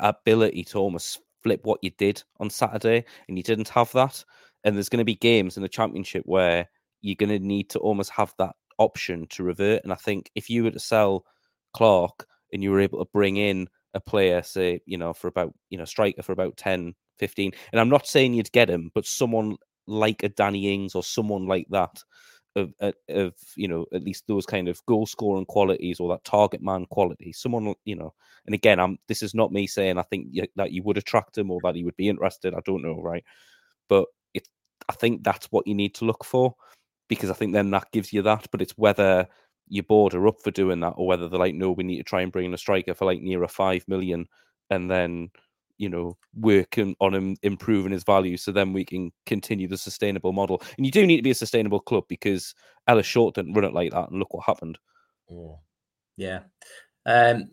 ability 0.00 0.64
to 0.64 0.78
almost 0.78 1.20
flip 1.42 1.60
what 1.64 1.80
you 1.82 1.90
did 1.98 2.22
on 2.40 2.50
Saturday, 2.50 3.04
and 3.28 3.36
you 3.36 3.42
didn't 3.42 3.68
have 3.68 3.90
that. 3.92 4.24
And 4.64 4.76
there's 4.76 4.88
going 4.88 4.98
to 4.98 5.04
be 5.04 5.16
games 5.16 5.56
in 5.56 5.62
the 5.62 5.68
championship 5.68 6.22
where 6.24 6.68
you're 7.00 7.16
going 7.16 7.30
to 7.30 7.44
need 7.44 7.68
to 7.70 7.80
almost 7.80 8.10
have 8.10 8.32
that 8.38 8.54
option 8.78 9.26
to 9.30 9.42
revert. 9.42 9.82
And 9.82 9.92
I 9.92 9.96
think 9.96 10.30
if 10.34 10.48
you 10.48 10.64
were 10.64 10.70
to 10.70 10.78
sell 10.78 11.24
Clarke 11.74 12.26
and 12.52 12.62
you 12.62 12.70
were 12.70 12.80
able 12.80 13.04
to 13.04 13.10
bring 13.12 13.36
in 13.36 13.68
a 13.94 14.00
player, 14.00 14.42
say, 14.42 14.80
you 14.86 14.98
know, 14.98 15.12
for 15.12 15.28
about, 15.28 15.52
you 15.70 15.78
know, 15.78 15.84
striker 15.84 16.22
for 16.22 16.32
about 16.32 16.56
10, 16.56 16.94
15, 17.18 17.52
and 17.72 17.80
I'm 17.80 17.88
not 17.88 18.06
saying 18.06 18.34
you'd 18.34 18.52
get 18.52 18.70
him, 18.70 18.90
but 18.94 19.04
someone 19.04 19.56
like 19.86 20.22
a 20.22 20.28
Danny 20.28 20.72
Ings 20.72 20.94
or 20.94 21.02
someone 21.02 21.46
like 21.46 21.66
that 21.70 22.02
of, 22.56 22.72
uh, 22.80 22.92
of 23.08 23.34
you 23.56 23.68
know 23.68 23.86
at 23.92 24.02
least 24.02 24.24
those 24.26 24.46
kind 24.46 24.68
of 24.68 24.84
goal 24.86 25.06
scoring 25.06 25.46
qualities 25.46 26.00
or 26.00 26.08
that 26.10 26.24
target 26.24 26.62
man 26.62 26.86
quality. 26.86 27.32
Someone 27.32 27.74
you 27.84 27.96
know 27.96 28.12
and 28.46 28.54
again 28.54 28.80
i'm 28.80 28.98
this 29.08 29.22
is 29.22 29.34
not 29.34 29.52
me 29.52 29.66
saying 29.66 29.98
i 29.98 30.02
think 30.02 30.28
that 30.56 30.72
you 30.72 30.82
would 30.82 30.98
attract 30.98 31.38
him 31.38 31.50
or 31.50 31.60
that 31.62 31.74
he 31.74 31.84
would 31.84 31.96
be 31.96 32.08
interested 32.08 32.54
i 32.54 32.60
don't 32.64 32.82
know 32.82 33.00
right? 33.00 33.24
But 33.88 34.06
it 34.34 34.48
i 34.88 34.92
think 34.92 35.22
that's 35.22 35.46
what 35.46 35.66
you 35.66 35.74
need 35.74 35.94
to 35.96 36.04
look 36.04 36.24
for 36.24 36.54
because 37.08 37.30
i 37.30 37.34
think 37.34 37.52
then 37.52 37.70
that 37.70 37.90
gives 37.92 38.12
you 38.12 38.22
that 38.22 38.46
but 38.50 38.62
it's 38.62 38.76
whether 38.78 39.26
your 39.68 39.84
board 39.84 40.14
are 40.14 40.26
up 40.26 40.40
for 40.42 40.50
doing 40.50 40.80
that 40.80 40.94
or 40.96 41.06
whether 41.06 41.28
they're 41.28 41.38
like 41.38 41.54
no 41.54 41.72
we 41.72 41.84
need 41.84 41.98
to 41.98 42.02
try 42.02 42.20
and 42.20 42.32
bring 42.32 42.46
in 42.46 42.54
a 42.54 42.58
striker 42.58 42.94
for 42.94 43.04
like 43.04 43.20
near 43.20 43.42
a 43.42 43.48
five 43.48 43.84
million 43.88 44.26
and 44.70 44.90
then 44.90 45.30
you 45.82 45.88
know, 45.88 46.16
working 46.36 46.94
on 47.00 47.12
him 47.12 47.36
improving 47.42 47.90
his 47.90 48.04
value 48.04 48.36
so 48.36 48.52
then 48.52 48.72
we 48.72 48.84
can 48.84 49.10
continue 49.26 49.66
the 49.66 49.76
sustainable 49.76 50.32
model. 50.32 50.62
And 50.76 50.86
you 50.86 50.92
do 50.92 51.04
need 51.04 51.16
to 51.16 51.24
be 51.24 51.32
a 51.32 51.34
sustainable 51.34 51.80
club 51.80 52.04
because 52.08 52.54
Ellis 52.86 53.04
Short 53.04 53.34
didn't 53.34 53.54
run 53.54 53.64
it 53.64 53.74
like 53.74 53.90
that. 53.90 54.08
And 54.08 54.20
look 54.20 54.32
what 54.32 54.44
happened. 54.46 54.78
Oh, 55.28 55.58
yeah. 56.16 56.42
Um, 57.04 57.50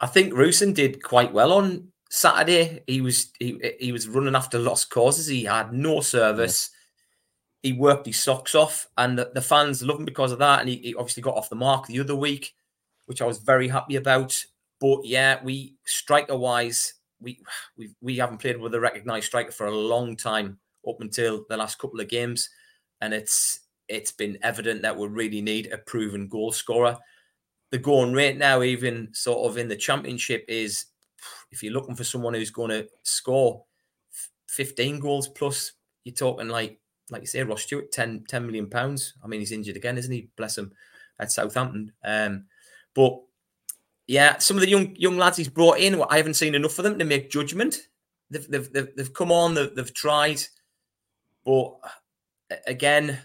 I 0.00 0.08
think 0.08 0.32
Rusyn 0.32 0.74
did 0.74 1.00
quite 1.00 1.32
well 1.32 1.52
on 1.52 1.92
Saturday. 2.10 2.82
He 2.88 3.00
was 3.00 3.30
he 3.38 3.60
he 3.78 3.92
was 3.92 4.08
running 4.08 4.34
after 4.34 4.58
lost 4.58 4.90
causes. 4.90 5.28
He 5.28 5.44
had 5.44 5.72
no 5.72 6.00
service. 6.00 6.70
Yeah. 7.62 7.70
He 7.70 7.78
worked 7.78 8.06
his 8.06 8.18
socks 8.18 8.56
off, 8.56 8.88
and 8.98 9.16
the, 9.16 9.30
the 9.32 9.42
fans 9.42 9.80
love 9.80 10.00
him 10.00 10.06
because 10.06 10.32
of 10.32 10.40
that. 10.40 10.58
And 10.58 10.68
he, 10.68 10.76
he, 10.78 10.94
obviously 10.96 11.22
got 11.22 11.36
off 11.36 11.50
the 11.50 11.56
mark 11.56 11.86
the 11.86 12.00
other 12.00 12.16
week, 12.16 12.52
which 13.06 13.22
I 13.22 13.26
was 13.26 13.38
very 13.38 13.68
happy 13.68 13.94
about. 13.94 14.36
But 14.80 15.04
yeah, 15.04 15.38
we 15.44 15.76
striker 15.84 16.36
wise, 16.36 16.94
we 17.20 17.40
we 17.76 17.90
we 18.00 18.16
haven't 18.16 18.38
played 18.38 18.60
with 18.60 18.74
a 18.74 18.80
recognised 18.80 19.26
striker 19.26 19.52
for 19.52 19.66
a 19.66 19.76
long 19.76 20.16
time 20.16 20.58
up 20.88 21.00
until 21.00 21.44
the 21.48 21.56
last 21.56 21.78
couple 21.78 22.00
of 22.00 22.08
games, 22.08 22.48
and 23.00 23.12
it's 23.14 23.60
it's 23.88 24.12
been 24.12 24.38
evident 24.42 24.82
that 24.82 24.96
we 24.96 25.06
really 25.08 25.40
need 25.40 25.72
a 25.72 25.78
proven 25.78 26.28
goal 26.28 26.52
scorer. 26.52 26.96
The 27.70 27.78
going 27.78 28.12
rate 28.12 28.38
now, 28.38 28.62
even 28.62 29.08
sort 29.12 29.48
of 29.48 29.58
in 29.58 29.68
the 29.68 29.76
championship, 29.76 30.44
is 30.48 30.86
if 31.50 31.62
you're 31.62 31.72
looking 31.72 31.96
for 31.96 32.04
someone 32.04 32.34
who's 32.34 32.50
going 32.50 32.70
to 32.70 32.88
score 33.02 33.64
15 34.48 34.98
goals 35.00 35.28
plus, 35.28 35.72
you're 36.04 36.14
talking 36.14 36.48
like 36.48 36.80
like 37.10 37.22
you 37.22 37.26
say, 37.26 37.42
Ross 37.42 37.62
Stewart, 37.62 37.92
10, 37.92 38.24
10 38.28 38.46
million 38.46 38.68
pounds. 38.68 39.14
I 39.22 39.26
mean, 39.26 39.40
he's 39.40 39.52
injured 39.52 39.76
again, 39.76 39.98
isn't 39.98 40.12
he? 40.12 40.28
Bless 40.36 40.56
him 40.56 40.72
at 41.18 41.32
Southampton. 41.32 41.92
Um, 42.04 42.44
but 42.94 43.20
yeah, 44.10 44.38
some 44.38 44.56
of 44.56 44.60
the 44.60 44.68
young 44.68 44.96
young 44.96 45.16
lads 45.16 45.36
he's 45.36 45.48
brought 45.48 45.78
in, 45.78 46.02
I 46.10 46.16
haven't 46.16 46.34
seen 46.34 46.56
enough 46.56 46.76
of 46.80 46.82
them 46.82 46.98
to 46.98 47.04
make 47.04 47.30
judgment. 47.30 47.78
They've 48.28 48.44
they've 48.50 48.72
they've, 48.72 48.96
they've 48.96 49.14
come 49.14 49.30
on, 49.30 49.54
they've, 49.54 49.72
they've 49.72 49.94
tried, 49.94 50.42
but 51.44 51.76
again, 52.66 53.20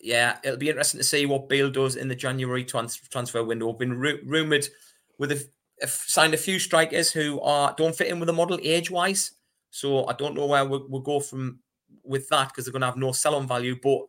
yeah, 0.00 0.38
it'll 0.42 0.56
be 0.56 0.70
interesting 0.70 0.96
to 0.96 1.04
see 1.04 1.26
what 1.26 1.50
Beale 1.50 1.68
does 1.70 1.96
in 1.96 2.08
the 2.08 2.14
January 2.14 2.64
trans- 2.64 2.96
transfer 2.96 3.44
window. 3.44 3.70
I've 3.70 3.78
been 3.78 3.92
ru- 3.92 4.22
rumored 4.24 4.66
with 5.18 5.30
a, 5.32 5.46
signed 5.86 6.32
a 6.32 6.38
few 6.38 6.58
strikers 6.58 7.12
who 7.12 7.38
are 7.42 7.74
don't 7.76 7.94
fit 7.94 8.08
in 8.08 8.18
with 8.18 8.28
the 8.28 8.32
model 8.32 8.58
age 8.62 8.90
wise. 8.90 9.32
So 9.72 10.06
I 10.06 10.14
don't 10.14 10.34
know 10.34 10.46
where 10.46 10.64
we'll, 10.64 10.86
we'll 10.88 11.02
go 11.02 11.20
from 11.20 11.58
with 12.02 12.30
that 12.30 12.48
because 12.48 12.64
they're 12.64 12.72
going 12.72 12.80
to 12.80 12.86
have 12.86 12.96
no 12.96 13.12
sell 13.12 13.34
on 13.34 13.46
value. 13.46 13.76
But 13.82 14.06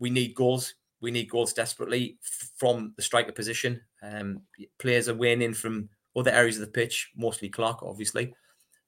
we 0.00 0.10
need 0.10 0.34
goals. 0.34 0.74
We 1.00 1.12
need 1.12 1.30
goals 1.30 1.52
desperately 1.52 2.18
from 2.56 2.94
the 2.96 3.02
striker 3.02 3.30
position. 3.30 3.80
Um, 4.02 4.42
players 4.78 5.08
are 5.08 5.14
weighing 5.14 5.42
in 5.42 5.54
from 5.54 5.88
other 6.16 6.30
areas 6.30 6.56
of 6.56 6.62
the 6.62 6.72
pitch, 6.72 7.10
mostly 7.16 7.48
Clarke, 7.48 7.82
obviously. 7.82 8.34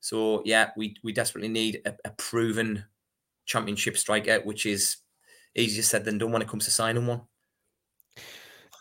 So 0.01 0.43
yeah, 0.45 0.71
we 0.77 0.97
we 1.03 1.13
desperately 1.13 1.49
need 1.49 1.83
a, 1.85 1.95
a 2.05 2.11
proven 2.11 2.85
championship 3.47 3.97
striker, 3.97 4.41
which 4.41 4.67
is 4.67 4.97
easier 5.55 5.83
said 5.83 6.05
than 6.05 6.19
done 6.19 6.33
when 6.33 6.43
it 6.43 6.49
comes 6.49 6.65
to 6.65 6.71
signing 6.71 7.07
one. 7.07 7.23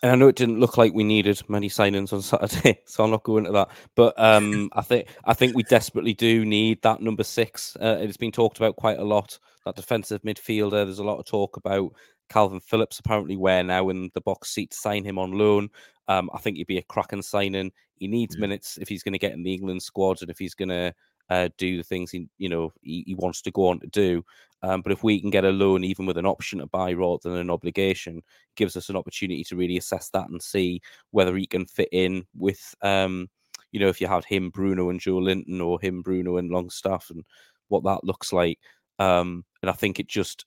And 0.01 0.13
I 0.13 0.15
know 0.15 0.29
it 0.29 0.37
didn't 0.37 0.61
look 0.61 0.77
like 0.77 0.93
we 0.93 1.03
needed 1.03 1.41
many 1.49 1.67
signings 1.67 2.13
on 2.13 2.21
Saturday, 2.21 2.79
so 2.85 3.03
I'll 3.03 3.09
not 3.09 3.23
go 3.23 3.37
into 3.37 3.51
that. 3.51 3.69
But 3.95 4.13
um, 4.17 4.69
I 4.73 4.81
think 4.81 5.07
I 5.25 5.33
think 5.33 5.55
we 5.55 5.63
desperately 5.63 6.13
do 6.13 6.45
need 6.45 6.81
that 6.83 7.01
number 7.01 7.23
six. 7.23 7.75
Uh, 7.75 7.97
it's 7.99 8.17
been 8.17 8.31
talked 8.31 8.57
about 8.57 8.77
quite 8.77 8.99
a 8.99 9.03
lot. 9.03 9.37
That 9.65 9.75
defensive 9.75 10.21
midfielder. 10.21 10.85
There's 10.85 10.99
a 10.99 11.03
lot 11.03 11.19
of 11.19 11.25
talk 11.25 11.57
about 11.57 11.91
Kalvin 12.29 12.63
Phillips 12.63 12.99
apparently 12.99 13.37
where 13.37 13.63
now 13.63 13.89
in 13.89 14.09
the 14.13 14.21
box 14.21 14.51
seat 14.51 14.71
to 14.71 14.77
sign 14.77 15.03
him 15.03 15.17
on 15.19 15.31
loan. 15.31 15.69
Um, 16.07 16.29
I 16.33 16.39
think 16.39 16.57
he'd 16.57 16.67
be 16.67 16.77
a 16.77 16.83
cracking 16.83 17.21
signing. 17.21 17.71
He 17.95 18.07
needs 18.07 18.35
mm. 18.35 18.39
minutes 18.39 18.77
if 18.81 18.87
he's 18.87 19.03
going 19.03 19.13
to 19.13 19.19
get 19.19 19.33
in 19.33 19.43
the 19.43 19.53
England 19.53 19.83
squad 19.83 20.21
and 20.21 20.29
if 20.29 20.39
he's 20.39 20.55
going 20.55 20.69
to 20.69 20.93
uh, 21.29 21.49
do 21.57 21.77
the 21.77 21.83
things 21.83 22.09
he 22.09 22.27
you 22.37 22.49
know 22.49 22.73
he, 22.81 23.03
he, 23.05 23.15
wants 23.15 23.41
to 23.43 23.51
go 23.51 23.67
on 23.67 23.79
to 23.79 23.87
do. 23.87 24.23
Um, 24.61 24.81
but 24.81 24.91
if 24.91 25.03
we 25.03 25.21
can 25.21 25.29
get 25.29 25.45
a 25.45 25.51
loan, 25.51 25.83
even 25.83 26.05
with 26.05 26.17
an 26.17 26.25
option 26.25 26.59
to 26.59 26.67
buy 26.67 26.91
rather 26.93 27.29
than 27.29 27.39
an 27.39 27.49
obligation, 27.49 28.21
gives 28.55 28.75
us 28.75 28.89
an 28.89 28.95
opportunity 28.95 29.43
to 29.45 29.55
really 29.55 29.77
assess 29.77 30.09
that 30.09 30.29
and 30.29 30.41
see 30.41 30.81
whether 31.11 31.35
he 31.37 31.45
can 31.45 31.65
fit 31.65 31.87
in 31.91 32.25
with, 32.35 32.75
um, 32.81 33.29
you 33.71 33.79
know, 33.79 33.87
if 33.87 34.01
you 34.01 34.07
had 34.07 34.25
him, 34.25 34.49
Bruno, 34.49 34.89
and 34.89 34.99
Joelinton 34.99 35.61
or 35.61 35.79
him, 35.79 36.01
Bruno, 36.01 36.37
and 36.37 36.49
Longstaff, 36.49 37.09
and 37.09 37.23
what 37.69 37.83
that 37.83 38.03
looks 38.03 38.33
like. 38.33 38.59
Um, 38.97 39.45
and 39.61 39.69
I 39.69 39.73
think 39.73 39.99
it 39.99 40.07
just 40.07 40.45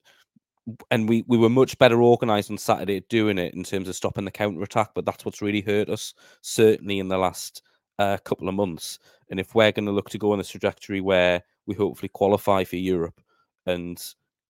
and 0.91 1.09
we, 1.09 1.23
we 1.27 1.37
were 1.37 1.49
much 1.49 1.77
better 1.77 2.01
organised 2.01 2.49
on 2.49 2.57
Saturday 2.57 2.97
at 2.97 3.09
doing 3.09 3.37
it 3.37 3.53
in 3.53 3.63
terms 3.63 3.89
of 3.89 3.95
stopping 3.95 4.25
the 4.25 4.31
counter 4.31 4.63
attack. 4.63 4.91
But 4.95 5.05
that's 5.05 5.25
what's 5.25 5.41
really 5.41 5.61
hurt 5.61 5.89
us, 5.89 6.13
certainly 6.41 6.99
in 6.99 7.09
the 7.09 7.17
last 7.17 7.61
uh, 7.99 8.17
couple 8.23 8.47
of 8.47 8.55
months. 8.55 8.99
And 9.29 9.39
if 9.39 9.55
we're 9.55 9.71
going 9.71 9.85
to 9.85 9.91
look 9.91 10.09
to 10.11 10.17
go 10.17 10.31
on 10.31 10.37
this 10.37 10.49
trajectory 10.49 11.01
where 11.01 11.43
we 11.65 11.75
hopefully 11.75 12.09
qualify 12.09 12.63
for 12.63 12.75
Europe 12.75 13.19
and 13.65 14.01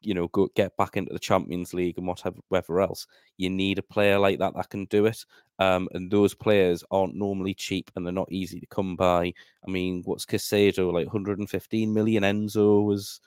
you 0.01 0.13
know 0.13 0.27
go 0.29 0.49
get 0.55 0.75
back 0.75 0.97
into 0.97 1.13
the 1.13 1.19
Champions 1.19 1.73
League 1.73 1.97
and 1.97 2.07
whatever 2.07 2.81
else, 2.81 3.07
you 3.37 3.49
need 3.49 3.79
a 3.79 3.83
player 3.83 4.19
like 4.19 4.39
that 4.39 4.53
that 4.55 4.69
can 4.69 4.85
do 4.85 5.05
it. 5.05 5.25
Um, 5.59 5.87
and 5.93 6.11
those 6.11 6.33
players 6.33 6.83
aren't 6.91 7.15
normally 7.15 7.53
cheap 7.53 7.91
and 7.95 8.05
they're 8.05 8.13
not 8.13 8.31
easy 8.31 8.59
to 8.59 8.65
come 8.65 8.95
by. 8.95 9.33
I 9.65 9.71
mean, 9.71 10.01
what's 10.05 10.25
Caicedo 10.25 10.91
like 10.91 11.07
115 11.07 11.93
million? 11.93 12.23
Enzo 12.23 12.85
was 12.85 13.21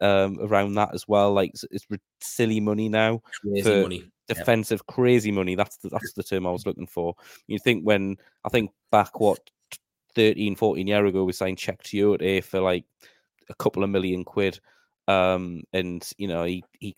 um, 0.00 0.38
around 0.40 0.74
that 0.74 0.94
as 0.94 1.06
well. 1.06 1.32
Like 1.32 1.50
it's, 1.50 1.64
it's 1.70 1.86
silly 2.20 2.60
money 2.60 2.88
now. 2.88 3.20
Crazy 3.42 3.82
money. 3.82 4.10
Defensive 4.28 4.86
crazy 4.86 5.32
money. 5.32 5.54
That's 5.54 5.76
the, 5.78 5.88
that's 5.88 6.12
the 6.12 6.22
term 6.22 6.46
I 6.46 6.52
was 6.52 6.66
looking 6.66 6.86
for. 6.86 7.14
You 7.48 7.58
think 7.58 7.82
when 7.82 8.16
I 8.44 8.48
think 8.48 8.70
back 8.92 9.18
what 9.20 9.38
13, 10.14 10.56
14 10.56 10.86
year 10.86 11.06
ago 11.06 11.24
we 11.24 11.32
signed 11.32 11.58
Cheick 11.58 11.82
Tiote 11.82 12.44
for 12.44 12.60
like 12.60 12.84
a 13.48 13.54
couple 13.54 13.82
of 13.82 13.90
million 13.90 14.24
quid. 14.24 14.60
Um, 15.08 15.64
and 15.72 16.08
you 16.18 16.28
know, 16.28 16.44
he 16.44 16.64
he 16.78 16.94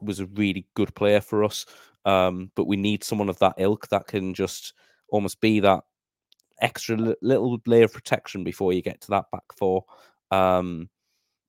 was 0.00 0.20
a 0.20 0.26
really 0.26 0.66
good 0.74 0.94
player 0.94 1.20
for 1.20 1.44
us. 1.44 1.66
Um, 2.04 2.50
but 2.54 2.66
we 2.66 2.76
need 2.76 3.02
someone 3.02 3.30
of 3.30 3.38
that 3.38 3.54
ilk 3.58 3.88
that 3.88 4.06
can 4.06 4.34
just 4.34 4.74
almost 5.08 5.40
be 5.40 5.60
that 5.60 5.84
extra 6.60 6.96
little 7.22 7.58
layer 7.66 7.84
of 7.84 7.92
protection 7.92 8.44
before 8.44 8.72
you 8.72 8.82
get 8.82 9.00
to 9.02 9.10
that 9.10 9.30
back 9.32 9.44
four. 9.56 9.84
Um, 10.30 10.90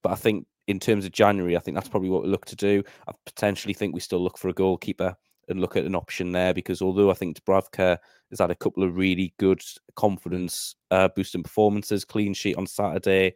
but 0.02 0.14
I 0.14 0.16
think 0.16 0.48
in 0.68 0.80
terms 0.80 1.06
of 1.06 1.12
January, 1.12 1.56
I 1.56 1.60
think 1.60 1.76
that's 1.76 1.90
probably 1.90 2.10
what 2.10 2.24
we 2.24 2.30
look 2.30 2.46
to 2.46 2.56
do. 2.56 2.84
I 3.08 3.14
potentially 3.26 3.74
think 3.74 3.94
we 3.94 4.00
still 4.00 4.20
look 4.20 4.38
for 4.38 4.50
a 4.50 4.54
goalkeeper 4.54 5.16
and 5.48 5.62
look 5.62 5.78
at 5.78 5.86
an 5.86 5.96
option 5.96 6.32
there 6.32 6.54
because 6.54 6.82
although 6.82 7.12
I 7.12 7.14
think 7.14 7.40
Dubravka 7.40 7.98
has 8.32 8.40
had 8.40 8.52
a 8.52 8.56
couple 8.56 8.84
of 8.84 8.98
really 8.98 9.34
good 9.38 9.62
confidence 9.96 10.76
uh, 10.92 11.10
boosting 11.16 11.44
performances, 11.44 12.04
clean 12.04 12.34
sheet 12.34 12.58
on 12.58 12.66
Saturday, 12.66 13.36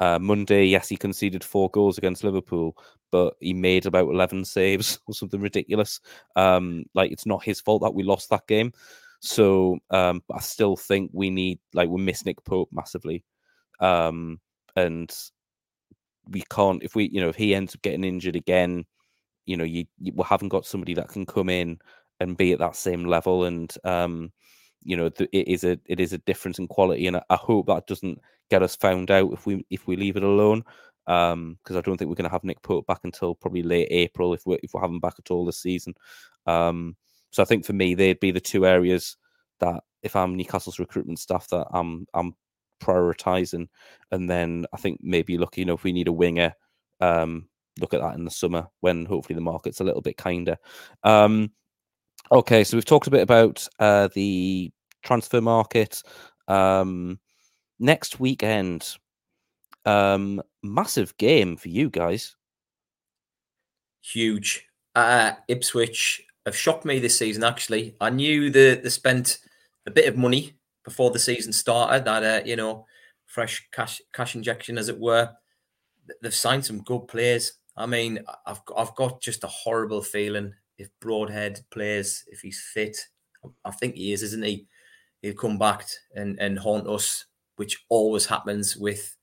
uh, 0.00 0.18
Monday, 0.18 0.64
yes, 0.66 0.88
he 0.88 0.96
conceded 0.96 1.44
four 1.44 1.70
goals 1.70 1.98
against 1.98 2.24
Liverpool, 2.24 2.76
but 3.10 3.34
he 3.40 3.52
made 3.52 3.86
about 3.86 4.08
11 4.08 4.44
saves 4.44 4.98
or 5.06 5.14
something 5.14 5.40
ridiculous. 5.40 6.00
Um, 6.36 6.84
like, 6.94 7.12
it's 7.12 7.26
not 7.26 7.44
his 7.44 7.60
fault 7.60 7.82
that 7.82 7.94
we 7.94 8.02
lost 8.02 8.30
that 8.30 8.46
game. 8.46 8.72
So 9.20 9.78
um, 9.90 10.22
I 10.32 10.40
still 10.40 10.76
think 10.76 11.10
we 11.12 11.30
need, 11.30 11.60
like, 11.74 11.88
we 11.88 12.02
miss 12.02 12.24
Nick 12.24 12.42
Pope 12.44 12.70
massively. 12.72 13.22
Um, 13.78 14.40
and 14.74 15.14
we 16.28 16.42
can't 16.50 16.82
if 16.82 16.94
we 16.94 17.08
you 17.12 17.20
know 17.20 17.28
if 17.28 17.36
he 17.36 17.54
ends 17.54 17.74
up 17.74 17.82
getting 17.82 18.04
injured 18.04 18.36
again, 18.36 18.84
you 19.46 19.56
know 19.56 19.64
you, 19.64 19.84
you 19.98 20.12
we 20.14 20.24
haven't 20.24 20.48
got 20.48 20.66
somebody 20.66 20.94
that 20.94 21.08
can 21.08 21.26
come 21.26 21.48
in 21.48 21.78
and 22.20 22.36
be 22.36 22.52
at 22.52 22.58
that 22.60 22.76
same 22.76 23.04
level 23.04 23.44
and 23.44 23.74
um 23.84 24.32
you 24.82 24.96
know 24.96 25.08
th- 25.08 25.30
it 25.32 25.48
is 25.48 25.64
a 25.64 25.78
it 25.86 26.00
is 26.00 26.12
a 26.12 26.18
difference 26.18 26.58
in 26.58 26.68
quality 26.68 27.06
and 27.06 27.16
I, 27.16 27.22
I, 27.30 27.36
hope 27.36 27.66
that 27.66 27.86
doesn't 27.86 28.18
get 28.50 28.62
us 28.62 28.76
found 28.76 29.10
out 29.10 29.32
if 29.32 29.46
we 29.46 29.64
if 29.70 29.86
we 29.86 29.96
leave 29.96 30.16
it 30.16 30.22
alone 30.22 30.62
um 31.08 31.58
because 31.62 31.76
I 31.76 31.80
don't 31.80 31.96
think 31.96 32.08
we're 32.08 32.16
going 32.16 32.28
to 32.28 32.32
have 32.32 32.44
Nick 32.44 32.62
Pope 32.62 32.86
back 32.86 33.00
until 33.04 33.34
probably 33.34 33.62
late 33.62 33.88
April 33.90 34.34
if 34.34 34.42
we 34.46 34.56
if 34.62 34.74
we 34.74 34.80
have 34.80 34.90
him 34.90 35.00
back 35.00 35.14
at 35.18 35.30
all 35.30 35.44
this 35.44 35.60
season 35.60 35.94
um 36.46 36.96
so 37.30 37.42
I 37.42 37.46
think 37.46 37.64
for 37.64 37.72
me 37.72 37.94
they'd 37.94 38.20
be 38.20 38.30
the 38.30 38.40
two 38.40 38.66
areas 38.66 39.16
that 39.60 39.82
if 40.02 40.16
I'm 40.16 40.36
Newcastle's 40.36 40.78
recruitment 40.78 41.18
staff, 41.18 41.48
that 41.48 41.66
I'm 41.72 42.06
I'm 42.14 42.34
prioritizing, 42.82 43.68
and 44.10 44.28
then 44.28 44.66
I 44.72 44.76
think 44.76 45.00
maybe 45.02 45.38
look, 45.38 45.56
you 45.56 45.64
know, 45.64 45.74
if 45.74 45.84
we 45.84 45.92
need 45.92 46.08
a 46.08 46.12
winger, 46.12 46.54
um, 47.00 47.48
look 47.80 47.94
at 47.94 48.00
that 48.00 48.14
in 48.14 48.24
the 48.24 48.30
summer 48.30 48.66
when 48.80 49.06
hopefully 49.06 49.34
the 49.34 49.40
market's 49.40 49.80
a 49.80 49.84
little 49.84 50.02
bit 50.02 50.16
kinder. 50.16 50.56
Um, 51.04 51.50
okay, 52.30 52.64
so 52.64 52.76
we've 52.76 52.84
talked 52.84 53.06
a 53.06 53.10
bit 53.10 53.22
about 53.22 53.66
uh, 53.78 54.08
the 54.14 54.70
transfer 55.02 55.40
market. 55.40 56.02
Um, 56.48 57.18
next 57.78 58.20
weekend, 58.20 58.96
um, 59.84 60.42
massive 60.62 61.16
game 61.16 61.56
for 61.56 61.68
you 61.68 61.90
guys. 61.90 62.36
Huge. 64.02 64.66
Uh, 64.94 65.32
Ipswich 65.48 66.22
have 66.44 66.56
shocked 66.56 66.84
me 66.84 66.98
this 66.98 67.18
season. 67.18 67.44
Actually, 67.44 67.94
I 68.00 68.10
knew 68.10 68.50
that 68.50 68.82
they 68.82 68.88
spent 68.88 69.38
a 69.86 69.90
bit 69.90 70.08
of 70.08 70.16
money 70.16 70.54
before 70.84 71.10
the 71.10 71.18
season 71.18 71.52
started. 71.52 72.04
That 72.04 72.22
uh, 72.22 72.44
you 72.44 72.56
know, 72.56 72.86
fresh 73.26 73.66
cash 73.72 74.00
cash 74.12 74.34
injection, 74.34 74.78
as 74.78 74.88
it 74.88 74.98
were. 74.98 75.30
They've 76.22 76.34
signed 76.34 76.64
some 76.64 76.82
good 76.82 77.06
players. 77.08 77.54
I 77.76 77.86
mean, 77.86 78.20
I've 78.46 78.60
I've 78.76 78.94
got 78.94 79.20
just 79.20 79.44
a 79.44 79.48
horrible 79.48 80.02
feeling 80.02 80.54
if 80.78 80.88
Broadhead 81.00 81.60
plays, 81.70 82.24
if 82.28 82.40
he's 82.40 82.60
fit. 82.60 82.96
I 83.64 83.70
think 83.70 83.94
he 83.94 84.12
is, 84.12 84.22
isn't 84.22 84.44
he? 84.44 84.66
He'll 85.22 85.34
come 85.34 85.58
back 85.58 85.86
and 86.14 86.38
and 86.40 86.58
haunt 86.58 86.86
us, 86.86 87.26
which 87.56 87.84
always 87.88 88.26
happens 88.26 88.76
with 88.76 89.16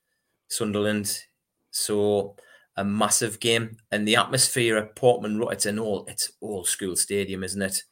Sunderland. 0.48 1.22
So 1.70 2.36
a 2.76 2.84
massive 2.84 3.40
game, 3.40 3.76
and 3.92 4.06
the 4.06 4.16
atmosphere 4.16 4.78
at 4.78 4.96
Portman 4.96 5.38
Road 5.38 5.52
It's 5.52 5.66
an 5.66 5.78
all 5.78 6.04
it's 6.08 6.32
old 6.40 6.66
school 6.66 6.96
stadium, 6.96 7.44
isn't 7.44 7.62
it? 7.62 7.82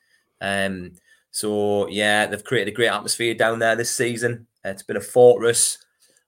Um, 0.41 0.93
so 1.31 1.89
yeah, 1.89 2.27
they've 2.27 2.45
created 2.45 2.73
a 2.73 2.77
great 2.77 2.89
atmosphere 2.89 3.35
down 3.35 3.59
there 3.59 3.77
this 3.77 3.95
season. 3.95 4.47
Uh, 4.65 4.71
it's 4.71 4.83
been 4.83 4.97
a 4.97 5.01
fortress. 5.01 5.79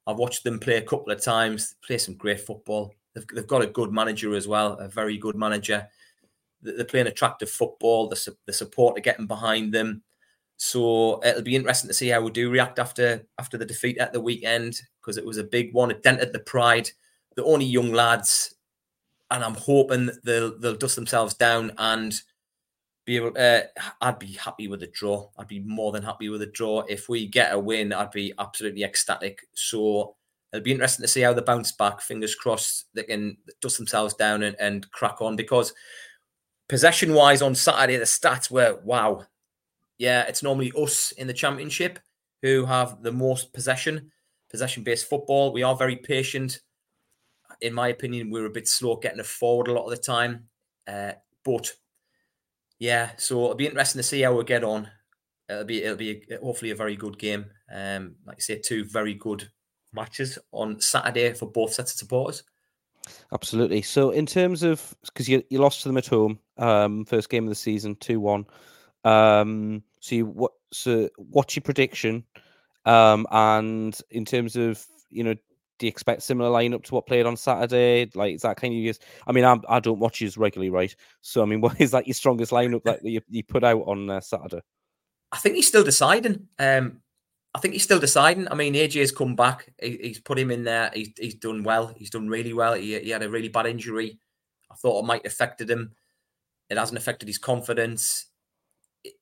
I've 0.07 0.19
watched 0.19 0.45
them 0.45 0.59
play 0.59 0.77
a 0.77 0.83
couple 0.83 1.13
of 1.13 1.23
times. 1.23 1.77
Play 1.85 1.99
some 1.99 2.15
great 2.15 2.41
football. 2.41 2.95
They've, 3.15 3.27
they've 3.35 3.47
got 3.47 3.63
a 3.63 3.67
good 3.67 3.93
manager 3.93 4.35
as 4.35 4.47
well, 4.47 4.75
a 4.75 4.89
very 4.89 5.19
good 5.19 5.37
manager. 5.37 5.87
They're 6.63 6.85
playing 6.85 7.07
attractive 7.07 7.51
football. 7.51 8.09
The, 8.09 8.37
the 8.47 8.53
support 8.53 8.99
are 8.99 9.03
getting 9.03 9.27
behind 9.27 9.73
them. 9.73 10.03
So 10.57 11.25
it'll 11.25 11.43
be 11.43 11.57
interesting 11.57 11.89
to 11.89 11.95
see 11.95 12.09
how 12.09 12.21
we 12.21 12.31
do 12.31 12.51
react 12.51 12.79
after 12.79 13.25
after 13.39 13.57
the 13.57 13.65
defeat 13.65 13.97
at 13.97 14.13
the 14.13 14.21
weekend 14.21 14.79
because 15.01 15.17
it 15.17 15.25
was 15.25 15.39
a 15.39 15.45
big 15.45 15.73
one. 15.73 15.91
It 15.91 16.03
dented 16.03 16.35
the 16.35 16.41
pride. 16.41 16.91
The 17.35 17.45
only 17.45 17.65
young 17.65 17.93
lads, 17.93 18.57
and 19.31 19.43
I'm 19.43 19.55
hoping 19.55 20.11
they'll 20.23 20.59
they'll 20.59 20.77
dust 20.77 20.97
themselves 20.97 21.33
down 21.33 21.73
and 21.79 22.21
be 23.05 23.17
able. 23.17 23.33
Uh, 23.37 23.61
I'd 24.01 24.19
be 24.19 24.33
happy 24.33 24.69
with 24.69 24.83
a 24.83 24.87
draw. 24.89 25.29
I'd 25.39 25.49
be 25.49 25.61
more 25.61 25.93
than 25.93 26.03
happy 26.03 26.29
with 26.29 26.43
a 26.43 26.47
draw. 26.47 26.83
If 26.89 27.09
we 27.09 27.27
get 27.27 27.53
a 27.53 27.59
win, 27.59 27.93
I'd 27.93 28.11
be 28.11 28.33
absolutely 28.39 28.85
ecstatic. 28.85 29.47
So 29.55 30.17
it'll 30.53 30.65
be 30.65 30.73
interesting 30.73 31.05
to 31.05 31.09
see 31.09 31.21
how 31.23 31.33
they 31.33 31.43
bounce 31.43 31.73
back. 31.73 32.01
Fingers 32.01 32.35
crossed 32.35 32.87
they 32.95 33.05
can 33.05 33.37
dust 33.61 33.79
themselves 33.79 34.15
down 34.15 34.43
and, 34.43 34.57
and 34.61 34.91
crack 34.91 35.21
on 35.21 35.37
because 35.37 35.73
possession 36.69 37.15
wise 37.15 37.43
on 37.43 37.55
Saturday 37.55 37.97
the 37.97 38.05
stats 38.05 38.51
were 38.51 38.79
wow. 38.85 39.25
Yeah, 39.99 40.23
it's 40.23 40.43
normally 40.43 40.73
us 40.77 41.13
in 41.13 41.27
the 41.27 41.35
championship 41.35 41.99
who 42.43 42.65
have 42.65 43.03
the 43.03 43.13
most 43.13 43.53
possession, 43.53 44.11
possession 44.51 44.83
based 44.83 45.09
football. 45.09 45.53
We 45.53 45.63
are 45.63 45.77
very 45.77 45.97
patient. 45.97 46.61
In 47.61 47.75
my 47.75 47.89
opinion, 47.89 48.31
we're 48.31 48.47
a 48.47 48.51
bit 48.51 48.67
slow 48.67 48.97
getting 48.97 49.19
it 49.19 49.27
forward 49.27 49.69
a 49.69 49.73
lot 49.73 49.85
of 49.85 49.91
the 49.91 49.99
time. 49.99 50.49
Uh, 50.89 51.13
but 51.45 51.71
yeah, 52.81 53.11
so 53.19 53.45
it'll 53.45 53.55
be 53.55 53.67
interesting 53.67 54.01
to 54.01 54.03
see 54.03 54.23
how 54.23 54.35
we 54.35 54.43
get 54.43 54.65
on. 54.65 54.89
It'll 55.49 55.65
be 55.65 55.85
it'll 55.85 55.97
be 55.97 56.25
a, 56.31 56.39
hopefully 56.39 56.71
a 56.71 56.77
very 56.77 56.97
good 56.97 57.19
game. 57.19 57.45
Um, 57.73 58.17
like 58.27 58.39
I 58.39 58.41
say, 58.41 58.59
two 58.59 58.85
very 58.85 59.15
good 59.15 59.49
matches 59.93 60.39
on 60.51 60.81
Saturday 60.81 61.35
for 61.35 61.47
both 61.47 61.75
sets 61.75 61.93
of 61.93 61.99
supporters. 61.99 62.43
Absolutely. 63.33 63.83
So 63.83 64.11
in 64.11 64.25
terms 64.25 64.63
of 64.63 64.97
because 65.05 65.29
you 65.29 65.45
you 65.51 65.59
lost 65.59 65.83
to 65.83 65.89
them 65.89 65.99
at 65.99 66.07
home, 66.07 66.39
um, 66.57 67.05
first 67.05 67.29
game 67.29 67.45
of 67.45 67.51
the 67.51 67.55
season, 67.55 67.97
two 67.97 68.19
one. 68.19 68.47
Um, 69.05 69.83
so 70.01 70.15
you 70.15 70.27
what 70.27 70.53
so 70.73 71.11
what's 71.17 71.57
your 71.57 71.63
prediction? 71.63 72.25
Um, 72.87 73.27
and 73.31 73.99
in 74.11 74.25
terms 74.25 74.57
of 74.57 74.85
you 75.11 75.25
know 75.25 75.35
do 75.81 75.87
you 75.87 75.91
expect 75.91 76.23
similar 76.23 76.51
lineup 76.51 76.85
to 76.85 76.95
what 76.95 77.07
played 77.07 77.25
on 77.25 77.37
Saturday? 77.37 78.09
Like, 78.15 78.35
is 78.35 78.43
that 78.43 78.59
kind 78.59 78.87
of? 78.87 78.99
I 79.27 79.33
mean, 79.33 79.45
I'm, 79.45 79.63
I 79.67 79.81
do 79.81 79.91
not 79.91 79.99
watch 79.99 80.21
you 80.21 80.31
regularly, 80.37 80.69
right? 80.69 80.95
So, 81.23 81.43
I 81.43 81.47
mean, 81.47 81.61
what 81.63 81.81
is 81.81 81.91
that 81.91 82.07
your 82.07 82.15
strongest 82.15 82.53
lineup 82.53 82.85
that 82.85 83.03
you, 83.03 83.23
you 83.29 83.43
put 83.43 83.65
out 83.65 83.83
on 83.87 84.09
uh, 84.09 84.21
Saturday? 84.21 84.61
I 85.33 85.39
think 85.39 85.57
he's 85.57 85.67
still 85.67 85.83
deciding. 85.83 86.49
Um, 86.59 87.01
I 87.55 87.61
think 87.61 87.73
he's 87.73 87.83
still 87.83 87.99
deciding. 87.99 88.47
I 88.49 88.55
mean, 88.55 88.75
AJ's 88.75 89.11
come 89.11 89.35
back. 89.35 89.73
He, 89.81 89.99
he's 90.03 90.21
put 90.21 90.39
him 90.39 90.51
in 90.51 90.65
there. 90.65 90.91
He's, 90.93 91.13
he's 91.19 91.35
done 91.35 91.63
well. 91.63 91.93
He's 91.97 92.11
done 92.11 92.29
really 92.29 92.53
well. 92.53 92.75
He, 92.75 92.99
he 93.01 93.11
had 93.11 93.23
a 93.23 93.31
really 93.31 93.49
bad 93.49 93.67
injury. 93.67 94.19
I 94.71 94.75
thought 94.75 95.03
it 95.03 95.07
might 95.07 95.25
have 95.25 95.33
affected 95.33 95.71
him. 95.71 95.93
It 96.69 96.77
hasn't 96.77 96.99
affected 96.99 97.27
his 97.27 97.39
confidence. 97.39 98.27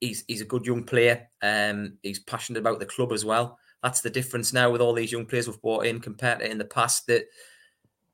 He's 0.00 0.24
he's 0.26 0.40
a 0.40 0.44
good 0.44 0.66
young 0.66 0.82
player. 0.82 1.28
Um, 1.40 1.98
he's 2.02 2.18
passionate 2.18 2.58
about 2.58 2.80
the 2.80 2.84
club 2.84 3.12
as 3.12 3.24
well 3.24 3.58
that's 3.82 4.00
the 4.00 4.10
difference 4.10 4.52
now 4.52 4.70
with 4.70 4.80
all 4.80 4.92
these 4.92 5.12
young 5.12 5.26
players 5.26 5.46
we've 5.46 5.60
brought 5.62 5.86
in 5.86 6.00
compared 6.00 6.40
to 6.40 6.50
in 6.50 6.58
the 6.58 6.64
past 6.64 7.06
that 7.06 7.24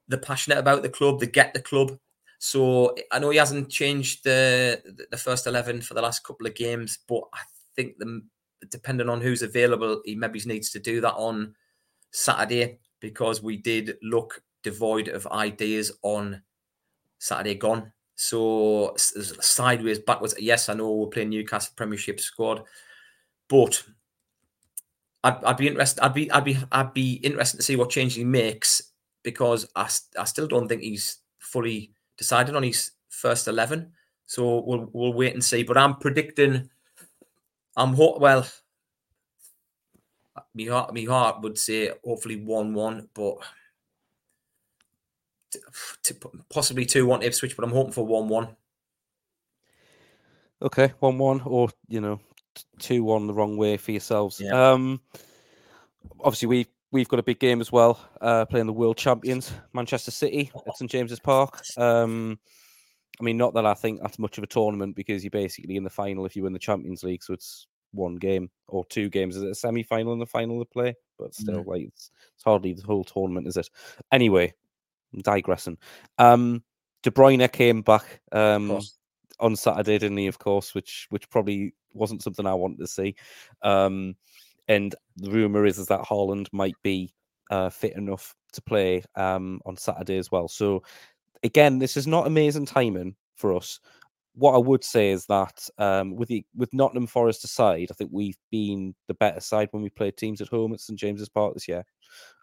they're 0.08 0.18
passionate 0.18 0.58
about 0.58 0.82
the 0.82 0.88
club, 0.88 1.20
they 1.20 1.26
get 1.26 1.54
the 1.54 1.62
club. 1.62 1.98
So 2.38 2.94
I 3.10 3.18
know 3.18 3.30
he 3.30 3.38
hasn't 3.38 3.70
changed 3.70 4.24
the 4.24 5.06
the 5.10 5.16
first 5.16 5.46
eleven 5.46 5.80
for 5.80 5.94
the 5.94 6.02
last 6.02 6.24
couple 6.24 6.46
of 6.46 6.54
games, 6.54 6.98
but 7.08 7.22
I 7.32 7.40
think 7.74 7.98
the 7.98 8.22
depending 8.70 9.08
on 9.08 9.20
who's 9.20 9.42
available, 9.42 10.02
he 10.04 10.14
maybe 10.14 10.40
needs 10.44 10.70
to 10.70 10.78
do 10.78 11.00
that 11.00 11.14
on 11.14 11.54
Saturday 12.10 12.78
because 13.00 13.42
we 13.42 13.56
did 13.56 13.96
look 14.02 14.42
devoid 14.62 15.08
of 15.08 15.26
ideas 15.28 15.92
on 16.02 16.42
Saturday 17.18 17.54
gone. 17.54 17.92
So 18.14 18.94
sideways, 18.96 19.98
backwards. 19.98 20.34
Yes, 20.38 20.68
I 20.68 20.74
know 20.74 20.92
we're 20.92 21.06
playing 21.08 21.30
Newcastle 21.30 21.72
Premiership 21.76 22.20
squad, 22.20 22.64
but 23.48 23.82
I'd, 25.24 25.42
I'd 25.42 25.56
be 25.56 25.66
interested. 25.66 26.04
I'd 26.04 26.14
be 26.14 26.30
I'd 26.30 26.44
be 26.44 26.58
I'd 26.70 26.94
be 26.94 27.14
interested 27.14 27.56
to 27.56 27.62
see 27.62 27.76
what 27.76 27.90
change 27.90 28.14
he 28.14 28.24
makes 28.24 28.92
because 29.22 29.66
I, 29.74 29.88
I 30.18 30.24
still 30.24 30.46
don't 30.46 30.68
think 30.68 30.82
he's 30.82 31.16
fully 31.38 31.92
decided 32.18 32.54
on 32.54 32.62
his 32.62 32.92
first 33.08 33.48
eleven. 33.48 33.92
So 34.26 34.62
we'll 34.66 34.90
we'll 34.92 35.14
wait 35.14 35.32
and 35.32 35.42
see. 35.42 35.62
But 35.62 35.78
I'm 35.78 35.96
predicting. 35.96 36.68
I'm 37.76 37.94
ho- 37.94 38.18
well. 38.20 38.46
My 40.56 40.64
heart, 40.64 40.94
my 40.94 41.04
heart 41.04 41.42
would 41.42 41.58
say 41.58 41.90
hopefully 42.04 42.36
one-one, 42.36 43.08
but 43.14 43.36
possibly 46.48 46.84
two-one 46.84 47.22
Ipswich. 47.22 47.56
But 47.56 47.64
I'm 47.64 47.72
hoping 47.72 47.92
for 47.92 48.04
one-one. 48.04 48.48
Okay, 50.60 50.92
one-one, 50.98 51.40
or 51.44 51.70
you 51.88 52.00
know, 52.00 52.20
two 52.78 53.04
one 53.04 53.26
the 53.26 53.34
wrong 53.34 53.56
way 53.56 53.76
for 53.76 53.92
yourselves. 53.92 54.40
Yeah. 54.40 54.72
Um, 54.72 55.00
obviously 56.20 56.48
we 56.48 56.66
we've 56.90 57.08
got 57.08 57.18
a 57.18 57.24
big 57.24 57.40
game 57.40 57.60
as 57.60 57.72
well, 57.72 57.98
uh, 58.20 58.44
playing 58.44 58.66
the 58.66 58.72
world 58.72 58.96
champions 58.96 59.52
Manchester 59.72 60.10
City 60.10 60.50
at 60.66 60.76
St 60.76 60.90
James's 60.90 61.20
Park. 61.20 61.60
Um, 61.76 62.38
I 63.20 63.24
mean, 63.24 63.36
not 63.36 63.54
that 63.54 63.66
I 63.66 63.74
think 63.74 64.00
that's 64.00 64.18
much 64.18 64.38
of 64.38 64.44
a 64.44 64.48
tournament 64.48 64.96
because 64.96 65.22
you're 65.22 65.30
basically 65.30 65.76
in 65.76 65.84
the 65.84 65.90
final 65.90 66.26
if 66.26 66.34
you 66.34 66.42
win 66.42 66.52
the 66.52 66.58
Champions 66.58 67.02
League, 67.02 67.22
so 67.22 67.32
it's 67.32 67.66
one 67.92 68.16
game 68.16 68.50
or 68.68 68.84
two 68.86 69.08
games. 69.08 69.36
Is 69.36 69.42
it 69.42 69.50
a 69.50 69.54
semi 69.54 69.82
final 69.82 70.12
and 70.12 70.20
the 70.20 70.26
final 70.26 70.58
to 70.58 70.64
play? 70.64 70.94
But 71.18 71.34
still, 71.34 71.62
mm. 71.62 71.66
like 71.66 71.82
it's, 71.82 72.10
it's, 72.34 72.44
hardly 72.44 72.72
the 72.72 72.82
whole 72.82 73.04
tournament, 73.04 73.46
is 73.46 73.56
it? 73.56 73.70
Anyway, 74.10 74.52
I'm 75.12 75.20
digressing. 75.20 75.78
Um, 76.18 76.64
De 77.02 77.10
Bruyne 77.10 77.50
came 77.52 77.82
back 77.82 78.20
um, 78.32 78.80
on 79.38 79.54
Saturday, 79.54 79.98
didn't 79.98 80.16
he? 80.16 80.26
Of 80.26 80.38
course, 80.38 80.74
which 80.74 81.06
which 81.10 81.30
probably 81.30 81.74
wasn't 81.94 82.22
something 82.22 82.46
I 82.46 82.54
wanted 82.54 82.78
to 82.78 82.86
see. 82.86 83.14
Um, 83.62 84.16
and 84.68 84.94
the 85.16 85.30
rumor 85.30 85.66
is 85.66 85.78
is 85.78 85.86
that 85.88 86.02
Haaland 86.02 86.48
might 86.52 86.76
be 86.82 87.12
uh, 87.50 87.70
fit 87.70 87.96
enough 87.96 88.34
to 88.52 88.62
play 88.62 89.02
um, 89.16 89.60
on 89.66 89.76
Saturday 89.76 90.16
as 90.18 90.30
well. 90.30 90.48
So 90.48 90.82
again, 91.42 91.78
this 91.78 91.96
is 91.96 92.06
not 92.06 92.26
amazing 92.26 92.66
timing 92.66 93.14
for 93.36 93.54
us. 93.54 93.80
What 94.34 94.54
I 94.54 94.58
would 94.58 94.82
say 94.82 95.10
is 95.10 95.26
that 95.26 95.68
um, 95.78 96.16
with 96.16 96.28
the 96.28 96.44
with 96.56 96.74
Nottingham 96.74 97.06
Forest 97.06 97.44
aside, 97.44 97.88
I 97.90 97.94
think 97.94 98.10
we've 98.12 98.38
been 98.50 98.94
the 99.06 99.14
better 99.14 99.40
side 99.40 99.68
when 99.70 99.82
we 99.82 99.90
played 99.90 100.16
teams 100.16 100.40
at 100.40 100.48
home 100.48 100.72
at 100.72 100.80
St 100.80 100.98
James's 100.98 101.28
Park 101.28 101.54
this 101.54 101.68
year. 101.68 101.84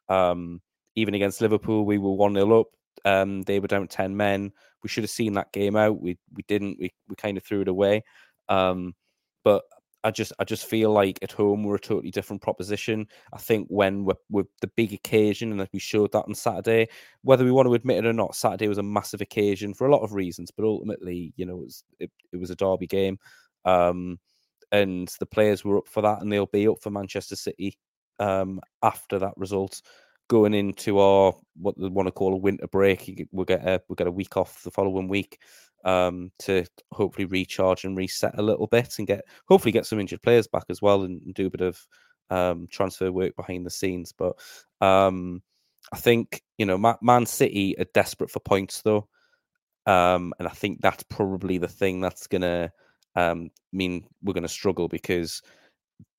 Um, 0.08 0.62
even 0.96 1.14
against 1.16 1.42
Liverpool, 1.42 1.86
we 1.86 1.98
were 1.98 2.14
one 2.14 2.34
0 2.34 2.62
up. 2.62 2.68
Um, 3.04 3.42
they 3.44 3.60
were 3.60 3.68
down 3.68 3.88
ten 3.88 4.16
men. 4.16 4.52
We 4.84 4.90
should 4.90 5.04
have 5.04 5.12
seen 5.12 5.34
that 5.34 5.52
game 5.52 5.76
out. 5.76 6.00
We 6.00 6.18
we 6.34 6.44
didn't. 6.48 6.78
We 6.80 6.94
we 7.10 7.16
kind 7.16 7.38
of 7.38 7.44
threw 7.44 7.62
it 7.62 7.68
away. 7.68 8.04
Um, 8.48 8.94
but 9.44 9.64
I 10.04 10.12
just 10.12 10.34
I 10.40 10.44
just 10.44 10.66
feel 10.66 10.92
like 10.92 11.20
at 11.22 11.32
home 11.32 11.64
we're 11.64 11.76
a 11.76 11.80
totally 11.80 12.12
different 12.12 12.42
proposition. 12.42 13.08
I 13.34 13.38
think 13.38 13.68
when 13.70 14.04
we're, 14.04 14.16
we're 14.30 14.46
the 14.62 14.72
big 14.76 14.94
occasion, 14.94 15.52
and 15.52 15.70
we 15.74 15.80
showed 15.80 16.12
that 16.14 16.26
on 16.28 16.34
Saturday, 16.34 16.90
whether 17.22 17.44
we 17.46 17.52
want 17.52 17.68
to 17.68 17.74
admit 17.76 17.98
it 17.98 18.08
or 18.08 18.14
not, 18.14 18.36
Saturday 18.36 18.68
was 18.68 18.80
a 18.80 18.84
massive 18.84 19.22
occasion 19.22 19.74
for 19.74 19.88
a 19.88 19.92
lot 19.92 20.02
of 20.02 20.14
reasons. 20.14 20.52
But 20.52 20.66
ultimately, 20.66 21.34
you 21.36 21.46
know, 21.46 21.60
it 21.60 21.66
was 21.66 21.84
it, 22.00 22.12
it 22.34 22.38
was 22.38 22.50
a 22.50 22.56
derby 22.56 22.88
game. 22.88 23.20
Um, 23.66 24.20
and 24.72 25.10
the 25.20 25.26
players 25.26 25.64
were 25.64 25.80
up 25.80 25.88
for 25.88 26.02
that, 26.02 26.22
and 26.22 26.32
they'll 26.32 26.46
be 26.48 26.68
up 26.68 26.82
for 26.82 26.90
Manchester 26.90 27.36
City 27.36 27.78
um, 28.20 28.60
after 28.82 29.20
that 29.20 29.34
result. 29.38 29.82
Going 30.30 30.54
into 30.54 30.98
our 30.98 31.34
what 31.58 31.76
they 31.78 31.90
want 31.90 32.08
to 32.08 32.12
call 32.12 32.34
a 32.34 32.38
winter 32.38 32.68
break, 32.68 33.28
we'll 33.32 33.46
get 33.46 33.68
a 33.68 33.82
we'll 33.88 33.98
get 33.98 34.08
a 34.08 34.12
week 34.12 34.38
off 34.38 34.64
the 34.64 34.72
following 34.72 35.10
week 35.10 35.40
um, 35.84 36.32
to 36.39 36.65
hopefully 36.91 37.26
recharge 37.26 37.84
and 37.84 37.98
reset 37.98 38.38
a 38.38 38.41
little 38.41 38.67
bit, 38.67 38.96
and 38.98 39.08
get 39.08 39.24
hopefully 39.48 39.72
get 39.72 39.86
some 39.86 40.00
injured 40.00 40.22
players 40.22 40.48
back 40.48 40.65
as 40.70 40.82
well, 40.82 41.04
and, 41.04 41.22
and 41.22 41.34
do 41.34 41.48
a 41.48 41.52
bit 41.52 41.62
of 41.62 41.80
um, 42.30 42.67
transfer 42.70 43.12
work 43.12 43.36
behind 43.36 43.65
the 43.65 43.72
scenes. 43.72 44.12
But 44.12 44.34
um, 44.80 45.41
I 45.94 45.98
think 45.98 46.41
you 46.58 46.65
know 46.65 46.98
Man 47.02 47.26
City 47.26 47.76
are 47.80 47.86
desperate 47.94 48.32
for 48.32 48.39
points 48.39 48.82
though, 48.82 49.08
um, 49.86 50.34
and 50.39 50.48
I 50.48 50.52
think 50.52 50.82
that's 50.82 51.04
probably 51.04 51.58
the 51.58 51.67
thing 51.67 52.02
that's 52.02 52.28
gonna 52.28 52.72
um, 53.15 53.52
mean 53.72 54.06
we're 54.24 54.34
going 54.34 54.44
to 54.44 54.50
struggle 54.50 54.88
because 54.88 55.41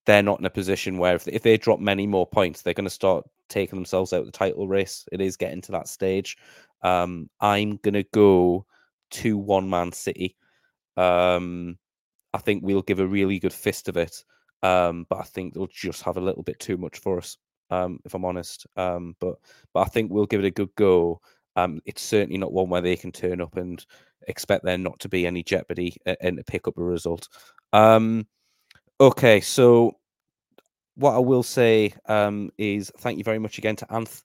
they're 0.06 0.22
not 0.22 0.40
in 0.40 0.46
a 0.46 0.50
position 0.50 0.98
where 0.98 1.14
if, 1.14 1.28
if 1.28 1.42
they 1.42 1.56
drop 1.56 1.80
many 1.80 2.06
more 2.06 2.26
points, 2.26 2.62
they're 2.62 2.74
going 2.74 2.84
to 2.84 2.90
start 2.90 3.24
taking 3.48 3.76
themselves 3.76 4.12
out 4.12 4.20
of 4.20 4.26
the 4.26 4.32
title 4.32 4.66
race. 4.66 5.06
It 5.12 5.20
is 5.20 5.36
getting 5.36 5.60
to 5.62 5.72
that 5.72 5.88
stage. 5.88 6.36
Um, 6.82 7.30
I'm 7.40 7.76
going 7.78 7.94
to 7.94 8.04
go 8.12 8.66
to 9.12 9.38
one 9.38 9.68
man 9.68 9.92
City. 9.92 10.36
Um, 10.96 11.78
I 12.34 12.38
think 12.38 12.62
we'll 12.62 12.82
give 12.82 13.00
a 13.00 13.06
really 13.06 13.38
good 13.38 13.52
fist 13.52 13.88
of 13.88 13.96
it, 13.96 14.24
um, 14.62 15.06
but 15.08 15.18
I 15.18 15.22
think 15.22 15.54
they'll 15.54 15.66
just 15.66 16.02
have 16.02 16.16
a 16.16 16.20
little 16.20 16.42
bit 16.42 16.58
too 16.58 16.76
much 16.76 16.98
for 16.98 17.18
us, 17.18 17.36
um, 17.70 17.98
if 18.04 18.14
I'm 18.14 18.24
honest. 18.24 18.66
Um, 18.76 19.16
but 19.20 19.36
but 19.72 19.80
I 19.80 19.84
think 19.86 20.10
we'll 20.10 20.26
give 20.26 20.40
it 20.40 20.46
a 20.46 20.50
good 20.50 20.74
go. 20.76 21.20
Um, 21.56 21.80
it's 21.84 22.02
certainly 22.02 22.38
not 22.38 22.52
one 22.52 22.70
where 22.70 22.80
they 22.80 22.96
can 22.96 23.12
turn 23.12 23.40
up 23.40 23.56
and 23.56 23.84
expect 24.28 24.64
there 24.64 24.78
not 24.78 24.98
to 25.00 25.08
be 25.08 25.26
any 25.26 25.42
jeopardy 25.42 25.96
and 26.20 26.38
to 26.38 26.44
pick 26.44 26.66
up 26.66 26.78
a 26.78 26.82
result. 26.82 27.28
Um, 27.72 28.26
okay, 29.00 29.40
so 29.40 29.92
what 30.94 31.14
I 31.14 31.18
will 31.18 31.42
say 31.42 31.94
um, 32.06 32.50
is 32.58 32.90
thank 32.98 33.18
you 33.18 33.24
very 33.24 33.38
much 33.38 33.58
again 33.58 33.76
to 33.76 33.86
Anth 33.86 34.22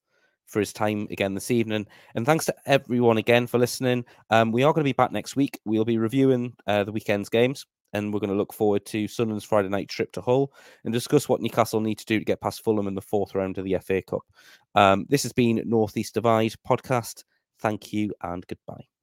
for 0.48 0.60
his 0.60 0.74
time 0.74 1.08
again 1.12 1.34
this 1.34 1.52
evening. 1.52 1.86
And 2.16 2.26
thanks 2.26 2.46
to 2.46 2.56
everyone 2.66 3.18
again 3.18 3.48
for 3.48 3.58
listening. 3.58 4.06
Um, 4.30 4.52
we 4.52 4.64
are 4.64 4.74
going 4.74 4.84
to 4.84 4.90
be 4.90 4.94
back 4.94 5.12
next 5.12 5.36
week. 5.36 5.60
We'll 5.66 5.86
be 5.86 5.98
reviewing 5.98 6.56
uh, 6.66 6.84
the 6.84 6.92
weekend's 6.92 7.30
games 7.30 7.66
and 7.94 8.14
we're 8.14 8.20
going 8.20 8.30
to 8.30 8.36
look 8.36 8.54
forward 8.54 8.86
to 8.86 9.08
Sunderland's 9.08 9.46
Friday 9.46 9.70
night 9.70 9.90
trip 9.90 10.12
to 10.14 10.22
Hull 10.22 10.52
and 10.84 10.94
discuss 10.94 11.30
what 11.30 11.42
Newcastle 11.42 11.82
need 11.82 12.00
to 12.00 12.06
do 12.06 12.20
to 12.20 12.26
get 12.26 12.42
past 12.42 12.64
Fulham 12.64 12.88
in 12.88 12.96
the 12.96 13.02
fourth 13.02 13.36
round 13.36 13.58
of 13.58 13.66
the 13.66 13.78
FA 13.84 14.02
Cup. 14.02 14.24
Um, 14.76 15.06
this 15.10 15.24
has 15.24 15.34
been 15.34 15.62
Northeast 15.66 16.14
Divide 16.14 16.54
podcast. 16.68 17.24
Thank 17.60 17.94
you 17.94 18.14
and 18.22 18.46
goodbye. 18.48 18.97